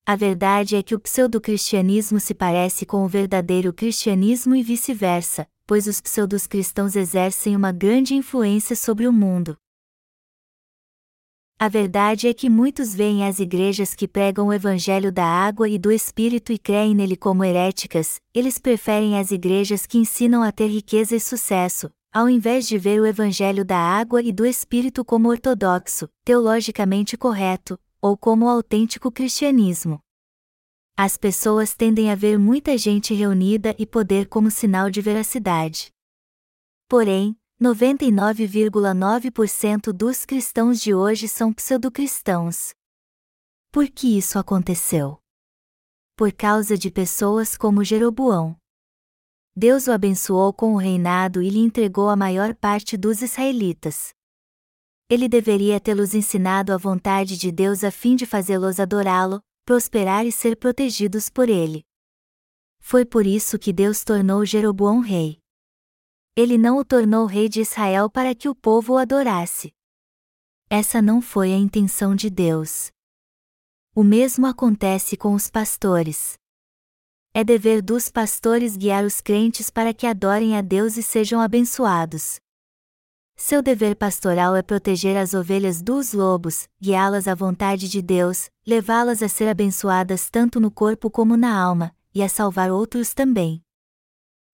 A 0.09 0.15
verdade 0.15 0.77
é 0.77 0.85
que 0.85 0.95
o 0.95 1.01
pseudo-cristianismo 1.01 2.21
se 2.21 2.33
parece 2.33 2.87
com 2.87 3.05
o 3.05 3.09
verdadeiro 3.09 3.73
cristianismo 3.73 4.55
e 4.55 4.63
vice-versa, 4.63 5.49
pois 5.67 5.89
os 5.89 6.01
pseudos 6.01 6.47
cristãos 6.47 6.95
exercem 6.95 7.57
uma 7.57 7.73
grande 7.73 8.15
influência 8.15 8.77
sobre 8.77 9.09
o 9.09 9.13
mundo. 9.13 9.57
A 11.59 11.69
verdade 11.69 12.29
é 12.29 12.33
que 12.33 12.49
muitos 12.49 12.95
veem 12.95 13.27
as 13.27 13.41
igrejas 13.41 13.97
que 13.97 14.07
pregam 14.07 14.47
o 14.47 14.53
evangelho 14.53 15.11
da 15.11 15.25
água 15.25 15.69
e 15.69 15.77
do 15.77 15.91
espírito 15.91 16.53
e 16.53 16.59
creem 16.59 16.95
nele 16.95 17.17
como 17.17 17.43
heréticas, 17.43 18.21
eles 18.33 18.59
preferem 18.59 19.19
as 19.19 19.33
igrejas 19.33 19.87
que 19.87 19.99
ensinam 19.99 20.41
a 20.41 20.53
ter 20.53 20.69
riqueza 20.69 21.17
e 21.17 21.21
sucesso, 21.21 21.91
ao 22.13 22.29
invés 22.29 22.69
de 22.69 22.79
ver 22.79 23.01
o 23.01 23.07
evangelho 23.07 23.65
da 23.65 23.79
água 23.79 24.23
e 24.23 24.31
do 24.31 24.47
espírito 24.47 25.05
como 25.05 25.31
ortodoxo, 25.31 26.09
teologicamente 26.25 27.17
correto, 27.17 27.77
ou 28.07 28.17
como 28.17 28.47
o 28.47 28.49
autêntico 28.49 29.11
cristianismo. 29.11 30.01
As 30.97 31.17
pessoas 31.17 31.75
tendem 31.75 32.09
a 32.11 32.15
ver 32.15 32.39
muita 32.39 32.79
gente 32.79 33.13
reunida 33.13 33.75
e 33.79 33.85
poder 33.85 34.29
como 34.29 34.49
sinal 34.51 34.89
de 34.89 35.03
veracidade. 35.03 35.91
Porém, 36.89 37.37
99,9% 37.61 39.93
dos 39.93 40.25
cristãos 40.25 40.81
de 40.81 40.95
hoje 40.95 41.29
são 41.29 41.53
pseudo-cristãos. 41.53 42.73
Por 43.73 43.91
que 43.91 44.17
isso 44.17 44.39
aconteceu? 44.39 45.19
Por 46.17 46.33
causa 46.33 46.79
de 46.79 46.91
pessoas 46.91 47.59
como 47.59 47.85
Jeroboão. 47.85 48.57
Deus 49.55 49.87
o 49.87 49.93
abençoou 49.93 50.51
com 50.53 50.75
o 50.75 50.79
reinado 50.79 51.43
e 51.43 51.51
lhe 51.51 51.61
entregou 51.61 52.09
a 52.09 52.17
maior 52.17 52.55
parte 52.55 52.97
dos 52.97 53.21
israelitas. 53.21 54.16
Ele 55.09 55.29
deveria 55.29 55.81
tê-los 55.81 56.15
ensinado 56.15 56.73
a 56.73 56.77
vontade 56.77 57.37
de 57.37 57.51
Deus 57.51 57.85
a 57.85 57.91
fim 57.91 58.17
de 58.17 58.27
fazê-los 58.27 58.81
adorá-lo, 58.81 59.41
prosperar 59.65 60.27
e 60.27 60.33
ser 60.33 60.57
protegidos 60.57 61.29
por 61.29 61.49
ele. 61.49 61.85
Foi 62.81 63.05
por 63.05 63.27
isso 63.27 63.59
que 63.59 63.73
Deus 63.73 64.05
tornou 64.05 64.45
Jeroboão 64.45 65.01
rei 65.01 65.41
ele 66.39 66.59
não 66.59 66.77
o 66.77 66.85
tornou 66.85 67.25
rei 67.25 67.49
de 67.49 67.63
Israel 67.63 68.11
para 68.11 68.35
que 68.35 68.47
o 68.47 68.55
povo 68.55 68.93
o 68.93 68.99
adorasse. 68.99 69.73
Essa 70.69 71.01
não 71.01 71.23
foi 71.23 71.51
a 71.51 71.57
intenção 71.57 72.15
de 72.15 72.29
Deus. 72.29 72.91
O 73.95 74.05
mesmo 74.05 74.47
acontece 74.47 75.17
com 75.17 75.33
os 75.33 75.49
pastores. 75.49 76.35
É 77.33 77.43
dever 77.43 77.81
dos 77.81 78.11
pastores 78.11 78.77
guiar 78.77 79.03
os 79.03 79.23
crentes 79.23 79.71
para 79.71 79.95
que 79.95 80.07
adorem 80.07 80.59
a 80.59 80.61
Deus 80.61 80.99
e 80.99 81.03
sejam 81.03 81.41
abençoados. 81.41 82.37
Seu 83.39 83.61
dever 83.61 83.95
pastoral 83.95 84.57
é 84.57 84.63
proteger 84.63 85.15
as 85.15 85.35
ovelhas 85.35 85.83
dos 85.83 86.15
lobos, 86.15 86.69
guiá-las 86.81 87.29
à 87.29 87.35
vontade 87.35 87.87
de 87.87 88.01
Deus, 88.01 88.51
levá-las 88.67 89.23
a 89.23 89.29
ser 89.29 89.47
abençoadas 89.47 90.31
tanto 90.31 90.59
no 90.59 90.71
corpo 90.71 91.11
como 91.11 91.37
na 91.37 91.55
alma, 91.55 91.95
e 92.15 92.23
a 92.23 92.31
salvar 92.31 92.73
outros 92.73 93.13
também. 93.13 93.63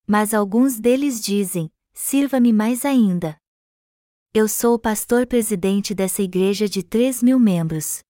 Mas 0.04 0.34
alguns 0.34 0.80
deles 0.80 1.20
dizem: 1.20 1.70
Sirva-me 1.94 2.52
mais 2.52 2.84
ainda. 2.84 3.40
Eu 4.34 4.48
sou 4.48 4.74
o 4.74 4.78
pastor 4.78 5.28
presidente 5.28 5.94
dessa 5.94 6.20
igreja 6.20 6.68
de 6.68 6.82
3 6.82 7.22
mil 7.22 7.38
membros. 7.38 8.02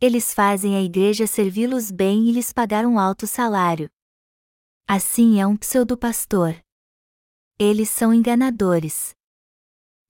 Eles 0.00 0.32
fazem 0.32 0.76
a 0.76 0.82
igreja 0.82 1.26
servi-los 1.26 1.90
bem 1.90 2.28
e 2.28 2.32
lhes 2.32 2.52
pagar 2.52 2.86
um 2.86 3.00
alto 3.00 3.26
salário. 3.26 3.90
Assim 4.86 5.40
é 5.40 5.46
um 5.46 5.56
pseudo-pastor. 5.56 6.54
Eles 7.58 7.90
são 7.90 8.14
enganadores. 8.14 9.14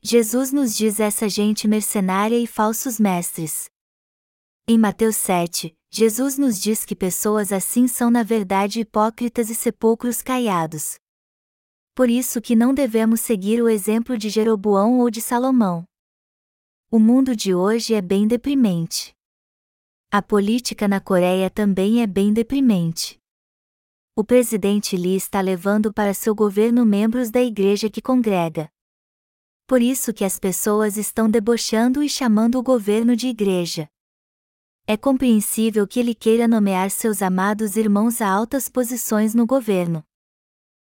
Jesus 0.05 0.53
nos 0.53 0.75
diz 0.75 0.99
essa 0.99 1.29
gente 1.29 1.69
mercenária 1.69 2.37
e 2.37 2.45
falsos 2.45 2.99
mestres. 2.99 3.71
Em 4.67 4.77
Mateus 4.77 5.15
7, 5.15 5.79
Jesus 5.89 6.37
nos 6.37 6.61
diz 6.61 6.85
que 6.85 6.97
pessoas 6.97 7.53
assim 7.53 7.87
são 7.87 8.11
na 8.11 8.25
verdade 8.25 8.81
hipócritas 8.81 9.49
e 9.49 9.55
sepulcros 9.55 10.21
caiados. 10.21 10.97
Por 11.95 12.11
isso 12.11 12.41
que 12.43 12.57
não 12.57 12.75
devemos 12.75 13.21
seguir 13.21 13.63
o 13.63 13.69
exemplo 13.69 14.19
de 14.19 14.29
Jeroboão 14.29 14.99
ou 14.99 15.09
de 15.09 15.21
Salomão. 15.21 15.85
O 16.91 16.99
mundo 16.99 17.37
de 17.37 17.55
hoje 17.55 17.95
é 17.95 18.03
bem 18.03 18.27
deprimente. 18.27 19.15
A 20.11 20.21
política 20.21 20.89
na 20.89 20.99
Coreia 20.99 21.49
também 21.49 22.03
é 22.03 22.09
bem 22.09 22.33
deprimente. 22.33 23.21
O 24.17 24.25
presidente 24.25 24.97
Lee 24.97 25.15
está 25.15 25.41
levando 25.41 25.93
para 25.93 26.13
seu 26.13 26.35
governo 26.35 26.85
membros 26.85 27.31
da 27.31 27.41
igreja 27.41 27.89
que 27.89 28.03
congrega. 28.03 28.69
Por 29.73 29.81
isso 29.81 30.13
que 30.13 30.23
as 30.23 30.39
pessoas 30.39 30.99
estão 30.99 31.31
debochando 31.31 32.03
e 32.03 32.07
chamando 32.07 32.59
o 32.59 32.63
governo 32.63 33.17
de 33.17 33.29
igreja. 33.29 33.89
É 34.87 34.99
compreensível 34.99 35.87
que 35.87 35.99
ele 35.99 36.15
queira 36.15 36.47
nomear 36.47 36.91
seus 36.91 37.23
amados 37.23 37.75
irmãos 37.75 38.21
a 38.21 38.29
altas 38.29 38.69
posições 38.69 39.35
no 39.35 39.47
governo. 39.47 40.05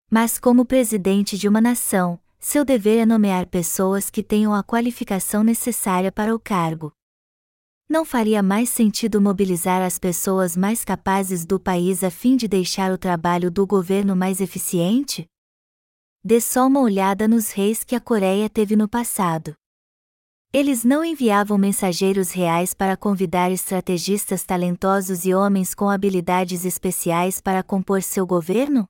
Mas, 0.10 0.39
como 0.39 0.65
presidente 0.65 1.38
de 1.38 1.48
uma 1.48 1.62
nação, 1.62 2.20
seu 2.39 2.65
dever 2.65 2.98
é 2.98 3.06
nomear 3.06 3.46
pessoas 3.46 4.10
que 4.10 4.24
tenham 4.24 4.52
a 4.52 4.63
qualificação 4.63 5.44
necessária 5.44 6.12
para 6.12 6.34
o 6.34 6.39
cargo. 6.39 6.91
Não 7.88 8.04
faria 8.04 8.41
mais 8.41 8.72
sentido 8.72 9.22
mobilizar 9.22 9.84
as 9.84 10.00
pessoas 10.00 10.58
mais 10.58 10.84
capazes 10.84 11.46
do 11.46 11.60
país 11.60 12.04
a 12.04 12.10
fim 12.10 12.36
de 12.36 12.48
deixar 12.48 12.91
o 12.91 12.98
trabalho 12.98 13.52
do 13.52 13.67
governo 13.67 14.15
mais 14.15 14.41
eficiente? 14.41 15.31
Dê 16.24 16.40
só 16.40 16.68
uma 16.68 16.82
olhada 16.82 17.28
nos 17.28 17.50
reis 17.50 17.84
que 17.84 17.96
a 17.96 18.00
Coreia 18.00 18.48
teve 18.48 18.76
no 18.76 18.88
passado. 18.88 19.56
Eles 20.54 20.84
não 20.84 21.04
enviavam 21.04 21.58
mensageiros 21.58 22.30
reais 22.30 22.76
para 22.76 22.96
convidar 22.96 23.52
estrategistas 23.52 24.44
talentosos 24.44 25.26
e 25.26 25.34
homens 25.34 25.74
com 25.74 25.90
habilidades 25.90 26.64
especiais 26.64 27.42
para 27.42 27.64
compor 27.64 28.04
seu 28.04 28.28
governo? 28.28 28.86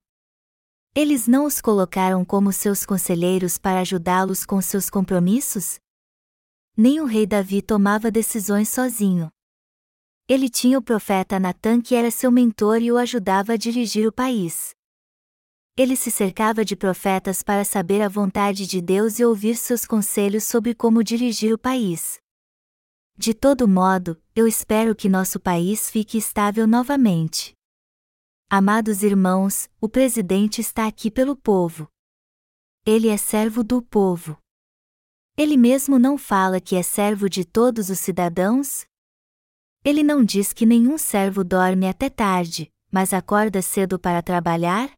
Eles 0.94 1.26
não 1.26 1.46
os 1.46 1.62
colocaram 1.62 2.26
como 2.26 2.52
seus 2.52 2.86
conselheiros 2.86 3.58
para 3.58 3.80
ajudá-los 3.80 4.46
com 4.46 4.62
seus 4.62 4.90
compromissos? 4.90 5.80
Nem 6.76 7.00
o 7.00 7.06
rei 7.06 7.26
Davi 7.26 7.62
tomava 7.62 8.12
decisões 8.12 8.68
sozinho. 8.68 9.30
Ele 10.28 10.50
tinha 10.50 10.78
o 10.78 10.82
profeta 10.82 11.40
Natan 11.40 11.80
que 11.80 11.96
era 11.96 12.12
seu 12.12 12.30
mentor 12.30 12.82
e 12.82 12.92
o 12.92 12.98
ajudava 12.98 13.54
a 13.54 13.58
dirigir 13.58 14.06
o 14.06 14.12
país. 14.12 14.76
Ele 15.78 15.96
se 15.96 16.12
cercava 16.12 16.66
de 16.66 16.76
profetas 16.76 17.42
para 17.42 17.64
saber 17.64 18.02
a 18.02 18.10
vontade 18.10 18.68
de 18.68 18.82
Deus 18.82 19.20
e 19.20 19.26
ouvir 19.26 19.56
seus 19.56 19.86
conselhos 19.86 20.44
sobre 20.44 20.76
como 20.76 21.04
dirigir 21.04 21.54
o 21.54 21.58
país. 21.58 22.20
De 23.18 23.34
todo 23.34 23.68
modo, 23.68 24.22
eu 24.36 24.48
espero 24.48 24.96
que 24.96 25.08
nosso 25.08 25.40
país 25.40 25.90
fique 25.90 26.18
estável 26.18 26.68
novamente. 26.68 27.54
Amados 28.50 29.02
irmãos, 29.02 29.70
o 29.80 29.88
presidente 29.88 30.60
está 30.60 30.88
aqui 30.88 31.10
pelo 31.10 31.36
povo. 31.36 31.88
Ele 32.86 33.08
é 33.08 33.16
servo 33.16 33.64
do 33.64 33.82
povo. 33.82 34.38
Ele 35.38 35.56
mesmo 35.56 35.98
não 35.98 36.18
fala 36.18 36.60
que 36.60 36.76
é 36.76 36.84
servo 36.84 37.30
de 37.30 37.46
todos 37.46 37.90
os 37.90 38.00
cidadãos? 38.00 38.86
Ele 39.86 40.04
não 40.04 40.24
diz 40.24 40.52
que 40.52 40.66
nenhum 40.66 40.98
servo 40.98 41.44
dorme 41.44 41.88
até 41.88 42.10
tarde, 42.10 42.70
mas 42.92 43.14
acorda 43.14 43.62
cedo 43.62 43.98
para 43.98 44.22
trabalhar? 44.22 44.92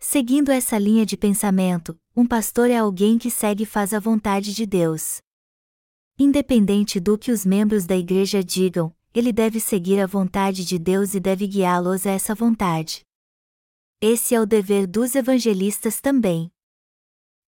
Seguindo 0.00 0.50
essa 0.50 0.78
linha 0.78 1.04
de 1.04 1.16
pensamento, 1.16 1.98
um 2.16 2.24
pastor 2.24 2.70
é 2.70 2.76
alguém 2.76 3.18
que 3.18 3.30
segue 3.30 3.64
e 3.64 3.66
faz 3.66 3.92
a 3.92 3.98
vontade 3.98 4.54
de 4.54 4.64
Deus. 4.64 5.18
Independente 6.16 7.00
do 7.00 7.18
que 7.18 7.32
os 7.32 7.44
membros 7.44 7.84
da 7.84 7.96
igreja 7.96 8.42
digam, 8.42 8.94
ele 9.12 9.32
deve 9.32 9.58
seguir 9.58 10.00
a 10.00 10.06
vontade 10.06 10.64
de 10.64 10.78
Deus 10.78 11.14
e 11.14 11.20
deve 11.20 11.46
guiá-los 11.46 12.06
a 12.06 12.10
essa 12.10 12.34
vontade. 12.34 13.02
Esse 14.00 14.34
é 14.34 14.40
o 14.40 14.46
dever 14.46 14.86
dos 14.86 15.16
evangelistas 15.16 16.00
também. 16.00 16.50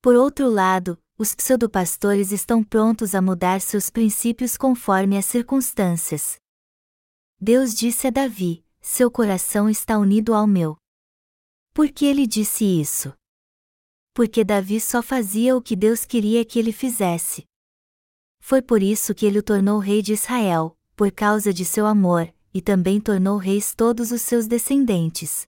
Por 0.02 0.16
outro 0.16 0.48
lado, 0.50 0.98
os 1.16 1.34
pseudopastores 1.34 2.32
estão 2.32 2.64
prontos 2.64 3.14
a 3.14 3.22
mudar 3.22 3.60
seus 3.60 3.90
princípios 3.90 4.56
conforme 4.56 5.16
as 5.16 5.26
circunstâncias. 5.26 6.36
Deus 7.40 7.74
disse 7.74 8.08
a 8.08 8.10
Davi: 8.10 8.64
Seu 8.80 9.10
coração 9.10 9.68
está 9.68 9.98
unido 9.98 10.34
ao 10.34 10.46
meu. 10.46 10.76
Por 11.80 11.90
que 11.90 12.04
ele 12.04 12.26
disse 12.26 12.62
isso? 12.62 13.14
porque 14.12 14.44
Davi 14.44 14.78
só 14.78 15.02
fazia 15.02 15.56
o 15.56 15.62
que 15.62 15.74
Deus 15.74 16.04
queria 16.04 16.44
que 16.44 16.58
ele 16.58 16.72
fizesse. 16.72 17.46
Foi 18.38 18.60
por 18.60 18.82
isso 18.82 19.14
que 19.14 19.24
ele 19.24 19.38
o 19.38 19.42
tornou 19.42 19.78
rei 19.78 20.02
de 20.02 20.12
Israel, 20.12 20.76
por 20.94 21.10
causa 21.10 21.54
de 21.54 21.64
seu 21.64 21.86
amor, 21.86 22.30
e 22.52 22.60
também 22.60 23.00
tornou 23.00 23.38
reis 23.38 23.74
todos 23.74 24.12
os 24.12 24.20
seus 24.20 24.46
descendentes. 24.46 25.46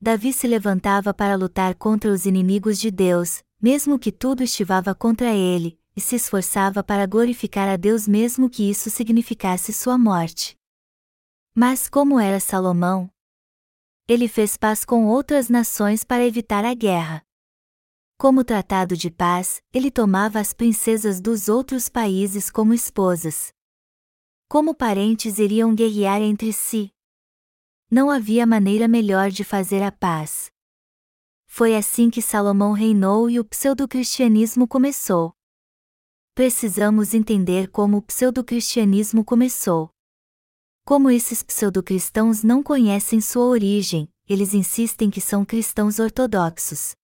Davi 0.00 0.32
se 0.32 0.46
levantava 0.46 1.12
para 1.12 1.36
lutar 1.36 1.74
contra 1.74 2.10
os 2.10 2.24
inimigos 2.24 2.78
de 2.78 2.90
Deus, 2.90 3.42
mesmo 3.60 3.98
que 3.98 4.10
tudo 4.10 4.42
estivava 4.42 4.94
contra 4.94 5.34
ele, 5.34 5.78
e 5.94 6.00
se 6.00 6.16
esforçava 6.16 6.82
para 6.82 7.04
glorificar 7.04 7.68
a 7.68 7.76
Deus 7.76 8.08
mesmo 8.08 8.48
que 8.48 8.70
isso 8.70 8.88
significasse 8.88 9.70
sua 9.70 9.98
morte. 9.98 10.56
Mas 11.54 11.90
como 11.90 12.18
era 12.18 12.40
Salomão? 12.40 13.10
Ele 14.08 14.28
fez 14.28 14.56
paz 14.56 14.84
com 14.84 15.06
outras 15.06 15.48
nações 15.48 16.04
para 16.04 16.24
evitar 16.24 16.64
a 16.64 16.72
guerra. 16.74 17.24
Como 18.16 18.44
tratado 18.44 18.96
de 18.96 19.10
paz, 19.10 19.60
ele 19.72 19.90
tomava 19.90 20.38
as 20.38 20.52
princesas 20.52 21.20
dos 21.20 21.48
outros 21.48 21.88
países 21.88 22.48
como 22.48 22.72
esposas. 22.72 23.52
Como 24.48 24.76
parentes 24.76 25.40
iriam 25.40 25.74
guerrear 25.74 26.22
entre 26.22 26.52
si? 26.52 26.92
Não 27.90 28.08
havia 28.08 28.46
maneira 28.46 28.86
melhor 28.86 29.28
de 29.28 29.42
fazer 29.42 29.82
a 29.82 29.90
paz. 29.90 30.52
Foi 31.44 31.74
assim 31.74 32.08
que 32.08 32.22
Salomão 32.22 32.72
reinou 32.72 33.28
e 33.28 33.40
o 33.40 33.44
pseudo-cristianismo 33.44 34.68
começou. 34.68 35.34
Precisamos 36.32 37.12
entender 37.12 37.68
como 37.70 37.96
o 37.96 38.02
pseudo-cristianismo 38.02 39.24
começou. 39.24 39.95
Como 40.86 41.10
esses 41.10 41.42
pseudo-cristãos 41.42 42.44
não 42.44 42.62
conhecem 42.62 43.20
sua 43.20 43.46
origem, 43.46 44.08
eles 44.28 44.54
insistem 44.54 45.10
que 45.10 45.20
são 45.20 45.44
cristãos 45.44 45.98
ortodoxos. 45.98 46.94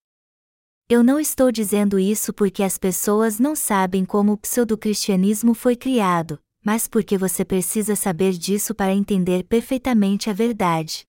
Eu 0.89 1.03
não 1.03 1.19
estou 1.19 1.51
dizendo 1.51 1.99
isso 1.99 2.33
porque 2.33 2.63
as 2.63 2.79
pessoas 2.79 3.41
não 3.41 3.57
sabem 3.57 4.05
como 4.05 4.35
o 4.35 4.39
pseudo-cristianismo 4.39 5.53
foi 5.53 5.75
criado, 5.75 6.39
mas 6.65 6.87
porque 6.87 7.19
você 7.19 7.45
precisa 7.45 7.97
saber 7.97 8.35
disso 8.35 8.73
para 8.73 8.95
entender 8.95 9.43
perfeitamente 9.49 10.31
a 10.31 10.33
verdade. 10.33 11.05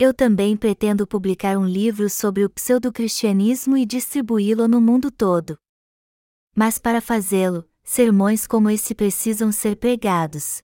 Eu 0.00 0.12
também 0.12 0.56
pretendo 0.56 1.06
publicar 1.06 1.56
um 1.56 1.64
livro 1.64 2.10
sobre 2.10 2.44
o 2.44 2.50
pseudo-cristianismo 2.50 3.76
e 3.76 3.86
distribuí-lo 3.86 4.66
no 4.66 4.80
mundo 4.80 5.12
todo. 5.12 5.56
Mas 6.56 6.76
para 6.76 7.00
fazê-lo, 7.00 7.64
sermões 7.84 8.48
como 8.48 8.68
esse 8.68 8.96
precisam 8.96 9.52
ser 9.52 9.76
pregados. 9.76 10.60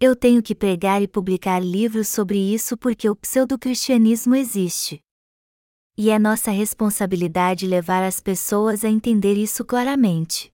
Eu 0.00 0.14
tenho 0.14 0.42
que 0.42 0.54
pregar 0.54 1.02
e 1.02 1.08
publicar 1.08 1.58
livros 1.58 2.08
sobre 2.08 2.38
isso 2.38 2.76
porque 2.76 3.10
o 3.10 3.16
pseudo-cristianismo 3.16 4.34
existe 4.34 5.02
e 5.98 6.10
é 6.10 6.18
nossa 6.18 6.52
responsabilidade 6.52 7.66
levar 7.66 8.04
as 8.04 8.20
pessoas 8.20 8.84
a 8.84 8.88
entender 8.88 9.34
isso 9.34 9.64
claramente. 9.64 10.48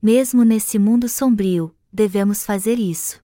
Mesmo 0.00 0.44
nesse 0.44 0.78
mundo 0.78 1.08
sombrio, 1.08 1.74
devemos 1.92 2.44
fazer 2.44 2.78
isso. 2.78 3.18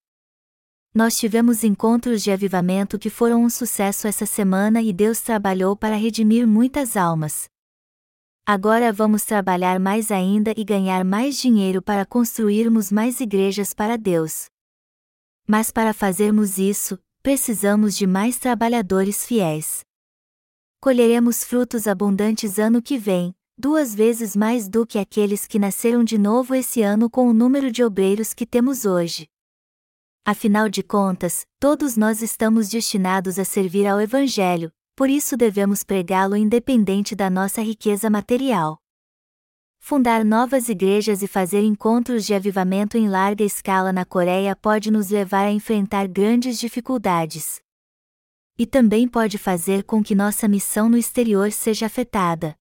Nós 0.92 1.16
tivemos 1.16 1.62
encontros 1.62 2.24
de 2.24 2.32
avivamento 2.32 2.98
que 2.98 3.08
foram 3.08 3.44
um 3.44 3.48
sucesso 3.48 4.08
essa 4.08 4.26
semana 4.26 4.82
e 4.82 4.92
Deus 4.92 5.20
trabalhou 5.20 5.76
para 5.76 5.94
redimir 5.94 6.44
muitas 6.44 6.96
almas. 6.96 7.44
Agora 8.44 8.92
vamos 8.92 9.24
trabalhar 9.24 9.78
mais 9.78 10.10
ainda 10.10 10.52
e 10.56 10.64
ganhar 10.64 11.04
mais 11.04 11.38
dinheiro 11.38 11.80
para 11.80 12.04
construirmos 12.04 12.90
mais 12.90 13.20
igrejas 13.20 13.72
para 13.72 13.96
Deus. 13.96 14.51
Mas 15.46 15.70
para 15.70 15.92
fazermos 15.92 16.58
isso, 16.58 16.98
precisamos 17.22 17.96
de 17.96 18.06
mais 18.06 18.38
trabalhadores 18.38 19.26
fiéis 19.26 19.84
colheremos 20.82 21.44
frutos 21.44 21.86
abundantes 21.86 22.58
ano 22.58 22.82
que 22.82 22.98
vem, 22.98 23.32
duas 23.56 23.94
vezes 23.94 24.34
mais 24.34 24.68
do 24.68 24.84
que 24.84 24.98
aqueles 24.98 25.46
que 25.46 25.56
nasceram 25.56 26.02
de 26.02 26.18
novo 26.18 26.56
esse 26.56 26.82
ano 26.82 27.08
com 27.08 27.28
o 27.28 27.32
número 27.32 27.70
de 27.70 27.84
obreiros 27.84 28.34
que 28.34 28.44
temos 28.44 28.84
hoje. 28.84 29.28
Afinal 30.26 30.68
de 30.68 30.82
contas, 30.82 31.46
todos 31.60 31.96
nós 31.96 32.20
estamos 32.20 32.68
destinados 32.68 33.38
a 33.38 33.44
servir 33.44 33.86
ao 33.86 34.00
Evangelho, 34.00 34.72
por 34.96 35.08
isso 35.08 35.36
devemos 35.36 35.84
pregá-lo 35.84 36.36
independente 36.36 37.14
da 37.14 37.30
nossa 37.30 37.62
riqueza 37.62 38.10
material. 38.10 38.81
Fundar 39.84 40.24
novas 40.24 40.68
igrejas 40.68 41.22
e 41.22 41.26
fazer 41.26 41.64
encontros 41.64 42.24
de 42.24 42.32
avivamento 42.32 42.96
em 42.96 43.08
larga 43.08 43.42
escala 43.42 43.92
na 43.92 44.04
Coreia 44.04 44.54
pode 44.54 44.92
nos 44.92 45.10
levar 45.10 45.44
a 45.44 45.50
enfrentar 45.50 46.06
grandes 46.06 46.56
dificuldades 46.60 47.60
e 48.56 48.64
também 48.64 49.08
pode 49.08 49.38
fazer 49.38 49.82
com 49.82 50.00
que 50.00 50.14
nossa 50.14 50.46
missão 50.46 50.88
no 50.88 50.96
exterior 50.96 51.50
seja 51.50 51.86
afetada. 51.86 52.54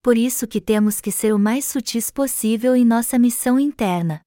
Por 0.00 0.16
isso 0.16 0.46
que 0.48 0.58
temos 0.58 1.02
que 1.02 1.12
ser 1.12 1.34
o 1.34 1.38
mais 1.38 1.66
sutis 1.66 2.10
possível 2.10 2.74
em 2.74 2.84
nossa 2.84 3.18
missão 3.18 3.60
interna. 3.60 4.22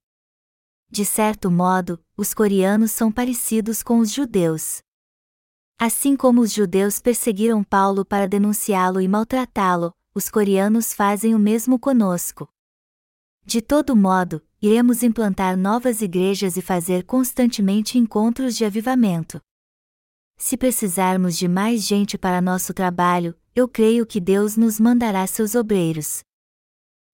De 0.92 1.04
certo 1.04 1.50
modo, 1.50 2.00
os 2.16 2.36
coreanos 2.36 2.92
são 2.92 3.12
parecidos 3.12 3.82
com 3.82 3.98
os 3.98 4.12
judeus. 4.12 4.80
Assim 5.80 6.16
como 6.16 6.42
os 6.42 6.54
judeus 6.54 7.00
perseguiram 7.00 7.64
Paulo 7.64 8.06
para 8.06 8.28
denunciá-lo 8.28 9.02
e 9.02 9.08
maltratá-lo, 9.08 9.92
os 10.16 10.30
coreanos 10.30 10.94
fazem 10.94 11.36
o 11.36 11.40
mesmo 11.40 11.78
conosco. 11.78 12.48
De 13.46 13.62
todo 13.62 13.94
modo, 13.98 14.42
iremos 14.62 15.04
implantar 15.04 15.58
novas 15.58 16.02
igrejas 16.02 16.56
e 16.56 16.62
fazer 16.62 17.04
constantemente 17.04 17.98
encontros 17.98 18.56
de 18.56 18.64
avivamento. 18.64 19.42
Se 20.38 20.56
precisarmos 20.56 21.38
de 21.38 21.50
mais 21.50 21.84
gente 21.84 22.18
para 22.18 22.42
nosso 22.42 22.74
trabalho, 22.74 23.38
eu 23.54 23.68
creio 23.68 24.06
que 24.06 24.22
Deus 24.22 24.56
nos 24.56 24.80
mandará 24.80 25.28
seus 25.28 25.54
obreiros. 25.54 26.24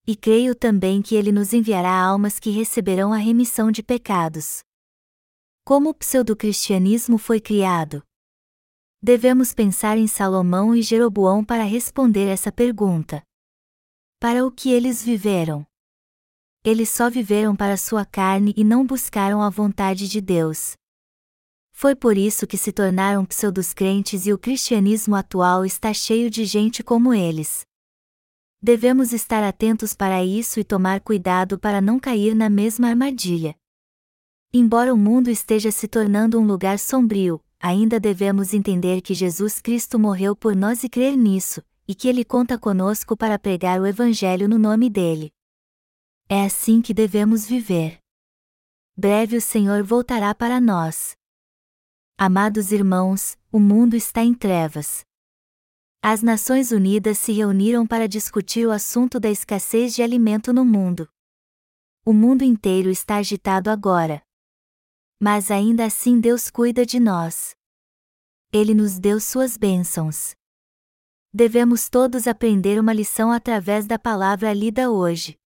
E 0.05 0.15
creio 0.15 0.53
também 0.53 1.01
que 1.01 1.15
Ele 1.15 1.31
nos 1.31 1.53
enviará 1.53 1.91
almas 1.91 2.39
que 2.39 2.51
receberão 2.51 3.11
a 3.11 3.17
remissão 3.17 3.71
de 3.71 3.81
pecados. 3.81 4.59
Como 5.65 5.89
o 5.89 5.93
pseudo-cristianismo 5.93 7.17
foi 7.17 7.39
criado? 7.39 8.03
Devemos 9.03 9.51
pensar 9.51 9.97
em 9.97 10.05
Salomão 10.05 10.75
e 10.75 10.83
Jeroboão 10.83 11.43
para 11.43 11.63
responder 11.63 12.27
essa 12.27 12.51
pergunta. 12.51 13.23
Para 14.19 14.45
o 14.45 14.51
que 14.51 14.71
eles 14.71 15.03
viveram? 15.03 15.65
Eles 16.63 16.89
só 16.89 17.09
viveram 17.09 17.55
para 17.55 17.77
sua 17.77 18.05
carne 18.05 18.53
e 18.55 18.63
não 18.63 18.85
buscaram 18.85 19.41
a 19.41 19.49
vontade 19.49 20.07
de 20.07 20.21
Deus. 20.21 20.73
Foi 21.71 21.95
por 21.95 22.15
isso 22.15 22.45
que 22.45 22.59
se 22.59 22.71
tornaram 22.71 23.25
pseudos-crentes 23.25 24.27
e 24.27 24.33
o 24.33 24.37
cristianismo 24.37 25.15
atual 25.15 25.65
está 25.65 25.91
cheio 25.91 26.29
de 26.29 26.45
gente 26.45 26.83
como 26.83 27.11
eles. 27.11 27.65
Devemos 28.61 29.13
estar 29.13 29.43
atentos 29.43 29.95
para 29.95 30.23
isso 30.23 30.59
e 30.59 30.63
tomar 30.63 31.01
cuidado 31.01 31.57
para 31.57 31.81
não 31.81 31.99
cair 31.99 32.35
na 32.35 32.51
mesma 32.51 32.89
armadilha. 32.89 33.55
Embora 34.53 34.93
o 34.93 34.97
mundo 34.97 35.31
esteja 35.31 35.71
se 35.71 35.87
tornando 35.87 36.39
um 36.39 36.45
lugar 36.45 36.77
sombrio, 36.77 37.43
ainda 37.61 37.99
devemos 37.99 38.53
entender 38.53 39.01
que 39.01 39.13
Jesus 39.13 39.59
Cristo 39.59 39.99
morreu 39.99 40.35
por 40.35 40.55
nós 40.55 40.83
e 40.83 40.89
crer 40.89 41.15
nisso, 41.15 41.63
e 41.87 41.93
que 41.93 42.07
Ele 42.07 42.25
conta 42.25 42.57
conosco 42.57 43.15
para 43.15 43.37
pregar 43.37 43.79
o 43.79 43.85
Evangelho 43.85 44.49
no 44.49 44.57
nome 44.57 44.89
dele. 44.89 45.31
É 46.27 46.43
assim 46.43 46.81
que 46.81 46.93
devemos 46.93 47.45
viver. 47.45 47.99
Breve 48.97 49.37
o 49.37 49.41
Senhor 49.41 49.83
voltará 49.83 50.33
para 50.33 50.59
nós. 50.59 51.15
Amados 52.17 52.71
irmãos, 52.71 53.37
o 53.51 53.59
mundo 53.59 53.95
está 53.95 54.23
em 54.23 54.33
trevas. 54.33 55.05
As 56.01 56.23
Nações 56.23 56.71
Unidas 56.71 57.19
se 57.19 57.31
reuniram 57.31 57.85
para 57.85 58.07
discutir 58.07 58.65
o 58.65 58.71
assunto 58.71 59.19
da 59.19 59.29
escassez 59.29 59.93
de 59.93 60.01
alimento 60.01 60.51
no 60.51 60.65
mundo. 60.65 61.07
O 62.03 62.11
mundo 62.11 62.43
inteiro 62.43 62.89
está 62.89 63.17
agitado 63.17 63.69
agora. 63.69 64.23
Mas 65.23 65.51
ainda 65.51 65.85
assim 65.85 66.19
Deus 66.19 66.49
cuida 66.49 66.83
de 66.83 66.99
nós. 66.99 67.51
Ele 68.51 68.73
nos 68.73 68.97
deu 68.97 69.19
suas 69.19 69.55
bênçãos. 69.55 70.33
Devemos 71.31 71.89
todos 71.89 72.25
aprender 72.25 72.79
uma 72.79 72.91
lição 72.91 73.31
através 73.31 73.85
da 73.85 73.99
palavra 73.99 74.51
lida 74.51 74.89
hoje. 74.89 75.37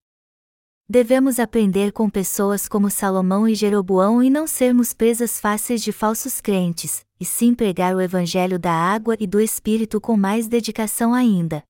Devemos 0.87 1.39
aprender 1.39 1.91
com 1.91 2.09
pessoas 2.09 2.69
como 2.69 2.89
Salomão 2.89 3.49
e 3.49 3.53
Jeroboão 3.53 4.23
e 4.23 4.29
não 4.29 4.47
sermos 4.47 4.93
presas 4.93 5.41
fáceis 5.41 5.83
de 5.83 5.91
falsos 5.91 6.39
crentes, 6.39 7.05
e 7.19 7.25
sim 7.25 7.53
pregar 7.53 7.93
o 7.97 7.99
Evangelho 7.99 8.57
da 8.57 8.71
água 8.71 9.17
e 9.19 9.27
do 9.27 9.41
Espírito 9.41 9.99
com 9.99 10.15
mais 10.15 10.47
dedicação 10.47 11.13
ainda. 11.13 11.61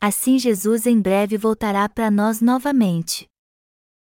Assim 0.00 0.36
Jesus 0.36 0.84
em 0.84 1.00
breve 1.00 1.38
voltará 1.38 1.88
para 1.88 2.10
nós 2.10 2.40
novamente. 2.40 3.28